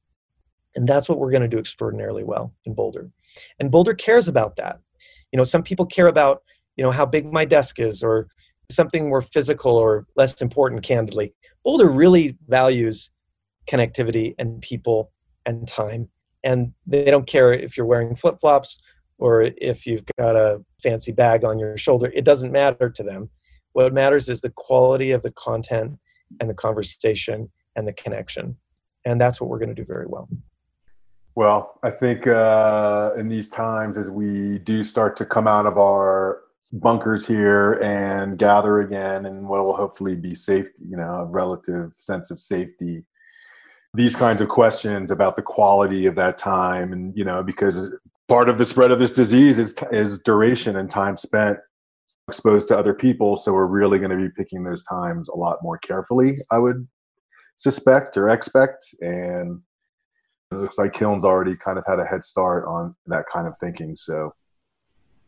And 0.76 0.88
that's 0.88 1.08
what 1.08 1.18
we're 1.18 1.30
going 1.30 1.42
to 1.42 1.48
do 1.48 1.58
extraordinarily 1.58 2.24
well 2.24 2.52
in 2.64 2.74
Boulder. 2.74 3.10
And 3.58 3.70
Boulder 3.70 3.94
cares 3.94 4.28
about 4.28 4.56
that. 4.56 4.80
You 5.32 5.36
know, 5.36 5.44
some 5.44 5.62
people 5.62 5.86
care 5.86 6.08
about, 6.08 6.42
you 6.76 6.84
know, 6.84 6.90
how 6.90 7.06
big 7.06 7.32
my 7.32 7.44
desk 7.44 7.78
is 7.78 8.02
or 8.02 8.28
something 8.70 9.08
more 9.08 9.22
physical 9.22 9.76
or 9.76 10.06
less 10.16 10.40
important, 10.40 10.82
candidly. 10.82 11.34
Boulder 11.64 11.88
really 11.88 12.36
values 12.48 13.10
connectivity 13.68 14.34
and 14.38 14.60
people 14.60 15.12
and 15.46 15.68
time. 15.68 16.08
And 16.42 16.72
they 16.86 17.04
don't 17.04 17.26
care 17.26 17.52
if 17.52 17.76
you're 17.76 17.86
wearing 17.86 18.14
flip 18.14 18.36
flops 18.40 18.78
or 19.18 19.42
if 19.56 19.86
you've 19.86 20.04
got 20.18 20.36
a 20.36 20.60
fancy 20.82 21.12
bag 21.12 21.44
on 21.44 21.58
your 21.58 21.76
shoulder. 21.76 22.10
It 22.14 22.24
doesn't 22.24 22.52
matter 22.52 22.90
to 22.90 23.02
them. 23.02 23.30
What 23.72 23.94
matters 23.94 24.28
is 24.28 24.40
the 24.40 24.50
quality 24.50 25.10
of 25.12 25.22
the 25.22 25.32
content 25.32 25.98
and 26.40 26.50
the 26.50 26.54
conversation 26.54 27.50
and 27.76 27.86
the 27.86 27.92
connection. 27.92 28.56
And 29.04 29.20
that's 29.20 29.40
what 29.40 29.50
we're 29.50 29.58
going 29.58 29.74
to 29.74 29.74
do 29.74 29.84
very 29.84 30.06
well. 30.06 30.28
Well, 31.36 31.80
I 31.82 31.90
think 31.90 32.26
uh, 32.28 33.10
in 33.16 33.28
these 33.28 33.48
times, 33.48 33.98
as 33.98 34.08
we 34.08 34.58
do 34.60 34.84
start 34.84 35.16
to 35.16 35.24
come 35.24 35.48
out 35.48 35.66
of 35.66 35.76
our 35.78 36.42
bunkers 36.72 37.26
here 37.26 37.74
and 37.74 38.38
gather 38.38 38.80
again, 38.80 39.26
and 39.26 39.48
what 39.48 39.64
will 39.64 39.76
hopefully 39.76 40.14
be 40.14 40.34
safe, 40.34 40.68
you 40.78 40.96
know, 40.96 41.14
a 41.14 41.24
relative 41.24 41.92
sense 41.96 42.30
of 42.30 42.38
safety, 42.38 43.04
these 43.94 44.14
kinds 44.14 44.40
of 44.40 44.48
questions 44.48 45.10
about 45.10 45.34
the 45.34 45.42
quality 45.42 46.06
of 46.06 46.14
that 46.14 46.38
time, 46.38 46.92
and 46.92 47.16
you 47.16 47.24
know, 47.24 47.42
because 47.42 47.92
part 48.28 48.48
of 48.48 48.58
the 48.58 48.64
spread 48.64 48.92
of 48.92 49.00
this 49.00 49.12
disease 49.12 49.58
is 49.58 49.74
is 49.90 50.20
duration 50.20 50.76
and 50.76 50.88
time 50.88 51.16
spent 51.16 51.58
exposed 52.28 52.68
to 52.68 52.78
other 52.78 52.94
people. 52.94 53.36
So 53.36 53.52
we're 53.52 53.66
really 53.66 53.98
going 53.98 54.10
to 54.10 54.16
be 54.16 54.30
picking 54.36 54.62
those 54.62 54.82
times 54.84 55.28
a 55.28 55.36
lot 55.36 55.58
more 55.62 55.78
carefully. 55.78 56.38
I 56.50 56.58
would 56.58 56.86
suspect 57.56 58.16
or 58.16 58.28
expect, 58.28 58.86
and 59.00 59.60
it 60.54 60.60
looks 60.60 60.78
like 60.78 60.92
Kiln's 60.92 61.24
already 61.24 61.56
kind 61.56 61.78
of 61.78 61.84
had 61.86 61.98
a 61.98 62.04
head 62.04 62.24
start 62.24 62.64
on 62.66 62.94
that 63.06 63.24
kind 63.32 63.46
of 63.46 63.56
thinking. 63.58 63.96
So, 63.96 64.32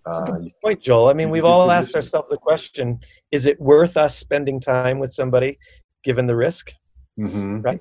uh, 0.04 0.24
good 0.24 0.52
point, 0.62 0.82
Joel. 0.82 1.08
I 1.08 1.12
mean, 1.12 1.30
we've 1.30 1.44
all 1.44 1.70
asked 1.70 1.94
ourselves 1.94 2.30
the 2.30 2.36
question: 2.36 3.00
Is 3.32 3.46
it 3.46 3.60
worth 3.60 3.96
us 3.96 4.16
spending 4.16 4.60
time 4.60 4.98
with 4.98 5.12
somebody, 5.12 5.58
given 6.04 6.26
the 6.26 6.36
risk? 6.36 6.72
Mm-hmm. 7.18 7.60
Right. 7.62 7.80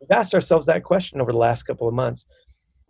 We've 0.00 0.10
asked 0.10 0.34
ourselves 0.34 0.66
that 0.66 0.84
question 0.84 1.20
over 1.20 1.32
the 1.32 1.38
last 1.38 1.64
couple 1.64 1.88
of 1.88 1.94
months, 1.94 2.26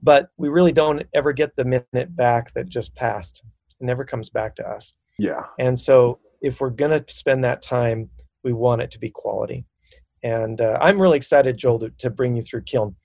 but 0.02 0.28
we 0.36 0.48
really 0.48 0.72
don't 0.72 1.02
ever 1.14 1.32
get 1.32 1.54
the 1.56 1.64
minute 1.64 2.16
back 2.16 2.52
that 2.54 2.68
just 2.68 2.94
passed. 2.94 3.42
It 3.80 3.84
never 3.84 4.04
comes 4.04 4.28
back 4.28 4.56
to 4.56 4.68
us. 4.68 4.94
Yeah. 5.18 5.42
And 5.58 5.78
so, 5.78 6.18
if 6.42 6.60
we're 6.60 6.70
going 6.70 6.90
to 6.90 7.04
spend 7.12 7.44
that 7.44 7.62
time, 7.62 8.10
we 8.44 8.52
want 8.52 8.82
it 8.82 8.90
to 8.92 8.98
be 8.98 9.10
quality. 9.10 9.64
And 10.22 10.60
uh, 10.60 10.78
I'm 10.80 11.00
really 11.00 11.16
excited, 11.16 11.56
Joel, 11.56 11.78
to, 11.80 11.90
to 11.98 12.10
bring 12.10 12.36
you 12.36 12.42
through 12.42 12.62
Kiln 12.62 12.96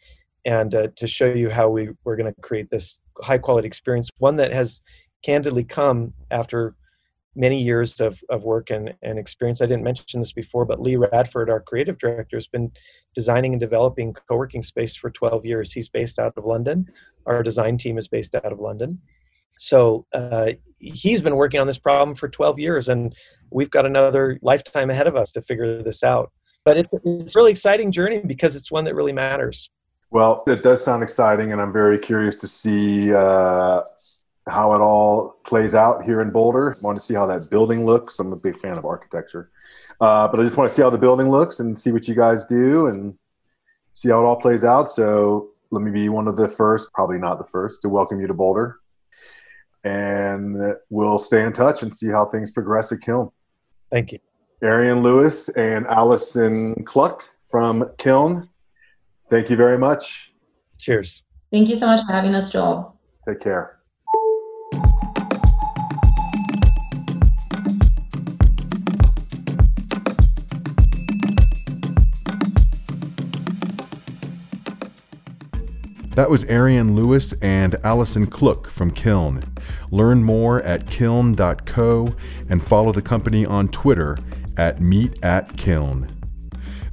and 0.45 0.73
uh, 0.73 0.88
to 0.95 1.08
show 1.08 1.25
you 1.25 1.49
how 1.49 1.69
we, 1.69 1.89
we're 2.04 2.15
going 2.15 2.34
to 2.34 2.41
create 2.41 2.69
this 2.69 3.01
high 3.21 3.38
quality 3.38 3.67
experience, 3.67 4.10
one 4.17 4.36
that 4.38 4.51
has 4.54 4.82
candidly 5.23 5.63
come 5.63 6.13
after 6.32 6.75
many 7.36 7.62
years 7.62 8.01
of, 8.01 8.21
of 8.30 8.43
work 8.43 8.69
and, 8.69 8.93
and 9.01 9.17
experience. 9.17 9.62
I 9.62 9.65
didn't 9.65 9.84
mention 9.84 10.19
this 10.19 10.34
before, 10.34 10.65
but 10.65 10.82
Lee 10.82 10.97
Radford, 10.97 11.49
our 11.49 11.62
creative 11.62 11.97
director, 11.97 12.36
has 12.36 12.47
been 12.47 12.71
designing 13.15 13.54
and 13.54 13.60
developing 13.60 14.13
co 14.13 14.36
working 14.36 14.62
space 14.62 14.95
for 14.95 15.10
12 15.10 15.45
years. 15.45 15.71
He's 15.71 15.88
based 15.88 16.19
out 16.19 16.34
of 16.36 16.45
London. 16.45 16.88
Our 17.25 17.43
design 17.43 17.77
team 17.77 17.97
is 17.97 18.08
based 18.08 18.36
out 18.36 18.51
of 18.51 18.60
London. 18.60 18.99
So 19.58 20.06
uh, 20.13 20.51
he's 20.80 21.21
been 21.21 21.36
working 21.36 21.60
on 21.60 21.67
this 21.67 21.77
problem 21.77 22.15
for 22.15 22.27
12 22.27 22.60
years, 22.60 22.89
and 22.89 23.15
we've 23.51 23.69
got 23.69 23.86
another 23.86 24.39
lifetime 24.41 24.89
ahead 24.89 25.08
of 25.08 25.15
us 25.15 25.32
to 25.32 25.41
figure 25.41 25.84
this 25.84 26.04
out. 26.04 26.32
But 26.65 26.77
it's, 26.77 26.93
it's 26.93 27.36
a 27.36 27.39
really 27.39 27.51
exciting 27.51 27.91
journey 27.91 28.19
because 28.25 28.56
it's 28.56 28.71
one 28.71 28.86
that 28.86 28.95
really 28.95 29.13
matters. 29.13 29.69
Well, 30.12 30.43
it 30.45 30.62
does 30.62 30.84
sound 30.84 31.04
exciting, 31.04 31.53
and 31.53 31.62
I'm 31.62 31.72
very 31.72 31.97
curious 31.97 32.36
to 32.38 32.47
see 32.47 33.14
uh, 33.14 33.82
how 34.45 34.74
it 34.74 34.82
all 34.82 35.38
plays 35.45 35.74
out 35.74 36.03
here 36.03 36.22
in 36.22 36.32
Boulder. 36.32 36.76
I 36.78 36.82
want 36.82 36.97
to 36.97 37.03
see 37.03 37.14
how 37.14 37.26
that 37.28 37.49
building 37.49 37.86
looks. 37.86 38.20
I'm 38.20 38.34
a 38.34 38.36
big 38.36 38.57
fan 38.57 38.78
of 38.78 38.84
architecture, 38.84 39.51
uh, 40.01 40.28
but 40.28 40.41
I 40.41 40.43
just 40.43 40.57
want 40.57 40.70
to 40.70 40.76
see 40.76 40.82
how 40.82 40.89
the 40.89 40.97
building 40.97 41.30
looks 41.30 41.62
and 41.62 41.80
see 41.80 41.93
what 41.93 42.09
you 42.09 42.14
guys 42.14 42.43
do 42.43 42.88
and 42.88 43.18
see 43.93 44.09
how 44.09 44.22
it 44.22 44.26
all 44.26 44.36
plays 44.36 44.66
out. 44.66 44.91
So 44.91 45.51
let 45.72 45.82
me 45.82 45.91
be 45.91 46.09
one 46.09 46.28
of 46.28 46.36
the 46.36 46.49
first, 46.49 46.91
probably 46.91 47.18
not 47.18 47.38
the 47.38 47.45
first, 47.45 47.82
to 47.84 47.89
welcome 47.89 48.20
you 48.20 48.28
to 48.28 48.34
Boulder. 48.34 48.80
And 49.86 50.76
we'll 50.89 51.20
stay 51.20 51.43
in 51.43 51.53
touch 51.53 51.84
and 51.84 51.95
see 51.95 52.09
how 52.09 52.26
things 52.26 52.51
progress 52.51 52.91
at 52.91 52.99
Kiln. 52.99 53.32
Thank 53.89 54.12
you. 54.12 54.20
Arian 54.62 55.03
Lewis 55.03 55.47
and 55.49 55.88
Allison 55.88 56.84
Cluck 56.84 57.24
from 57.45 57.89
Kiln 57.97 58.49
Thank 59.32 59.49
you 59.49 59.55
very 59.55 59.77
much. 59.77 60.34
Cheers. 60.77 61.23
Thank 61.53 61.69
you 61.69 61.75
so 61.75 61.88
much 61.88 62.05
for 62.05 62.11
having 62.11 62.36
us, 62.36 62.51
Joel. 62.51 62.99
Take 63.25 63.39
care. 63.39 63.79
That 76.15 76.29
was 76.29 76.43
Arian 76.49 76.97
Lewis 76.97 77.34
and 77.41 77.75
Allison 77.86 78.27
Cluck 78.27 78.69
from 78.69 78.91
Kiln. 78.91 79.45
Learn 79.91 80.25
more 80.25 80.61
at 80.63 80.88
kiln.co 80.88 82.13
and 82.49 82.61
follow 82.61 82.91
the 82.91 83.01
company 83.01 83.45
on 83.45 83.69
Twitter 83.69 84.17
at 84.57 84.82
Meet 84.82 85.23
at 85.23 85.55
Kiln. 85.55 86.20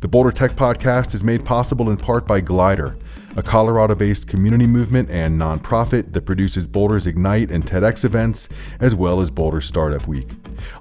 The 0.01 0.07
Boulder 0.07 0.30
Tech 0.30 0.53
Podcast 0.53 1.12
is 1.12 1.24
made 1.24 1.44
possible 1.44 1.90
in 1.90 1.96
part 1.96 2.24
by 2.24 2.40
Glider, 2.40 2.96
a 3.36 3.42
Colorado 3.42 3.96
based 3.96 4.28
community 4.28 4.64
movement 4.64 5.11
and 5.11 5.36
nonprofit 5.36 6.12
that 6.12 6.22
produces 6.22 6.68
Boulder's 6.68 7.09
Ignite 7.09 7.51
and 7.51 7.66
TEDx 7.66 8.05
events, 8.05 8.49
as 8.78 8.94
well 8.94 9.20
as 9.20 9.28
Boulder 9.28 9.61
Startup 9.61 10.07
Week. 10.07 10.28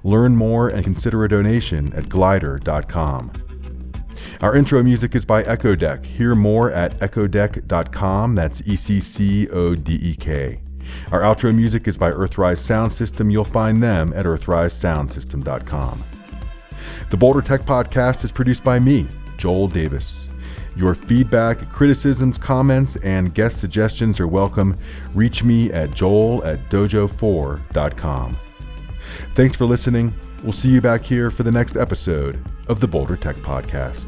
Learn 0.04 0.36
more 0.36 0.68
and 0.68 0.84
consider 0.84 1.24
a 1.24 1.28
donation 1.28 1.92
at 1.94 2.08
glider.com. 2.08 3.32
Our 4.40 4.54
intro 4.54 4.84
music 4.84 5.16
is 5.16 5.24
by 5.24 5.42
Eccodek. 5.42 6.04
Hear 6.06 6.36
more 6.36 6.70
at 6.70 6.92
eccodek.com. 7.00 8.36
That's 8.36 8.62
E 8.68 8.76
C 8.76 9.00
C 9.00 9.48
O 9.50 9.74
D 9.74 9.94
E 9.94 10.14
K. 10.14 10.60
Our 11.10 11.22
outro 11.22 11.52
music 11.52 11.88
is 11.88 11.96
by 11.96 12.12
Earthrise 12.12 12.58
Sound 12.58 12.92
System. 12.92 13.30
You'll 13.30 13.44
find 13.44 13.82
them 13.82 14.12
at 14.14 14.26
earthrisesoundsystem.com. 14.26 16.04
The 17.10 17.16
Boulder 17.16 17.40
Tech 17.40 17.62
Podcast 17.62 18.22
is 18.24 18.30
produced 18.30 18.62
by 18.62 18.78
me, 18.78 19.06
Joel 19.38 19.68
Davis. 19.68 20.28
Your 20.76 20.94
feedback, 20.94 21.68
criticisms, 21.70 22.36
comments, 22.36 22.96
and 22.96 23.34
guest 23.34 23.58
suggestions 23.58 24.20
are 24.20 24.28
welcome. 24.28 24.76
Reach 25.14 25.42
me 25.42 25.72
at 25.72 25.90
joel 25.92 26.44
at 26.44 26.68
dojo4.com. 26.68 28.36
Thanks 29.34 29.56
for 29.56 29.64
listening. 29.64 30.12
We'll 30.42 30.52
see 30.52 30.68
you 30.68 30.80
back 30.80 31.02
here 31.02 31.30
for 31.30 31.42
the 31.42 31.50
next 31.50 31.76
episode 31.76 32.44
of 32.68 32.78
the 32.80 32.86
Boulder 32.86 33.16
Tech 33.16 33.36
Podcast. 33.36 34.06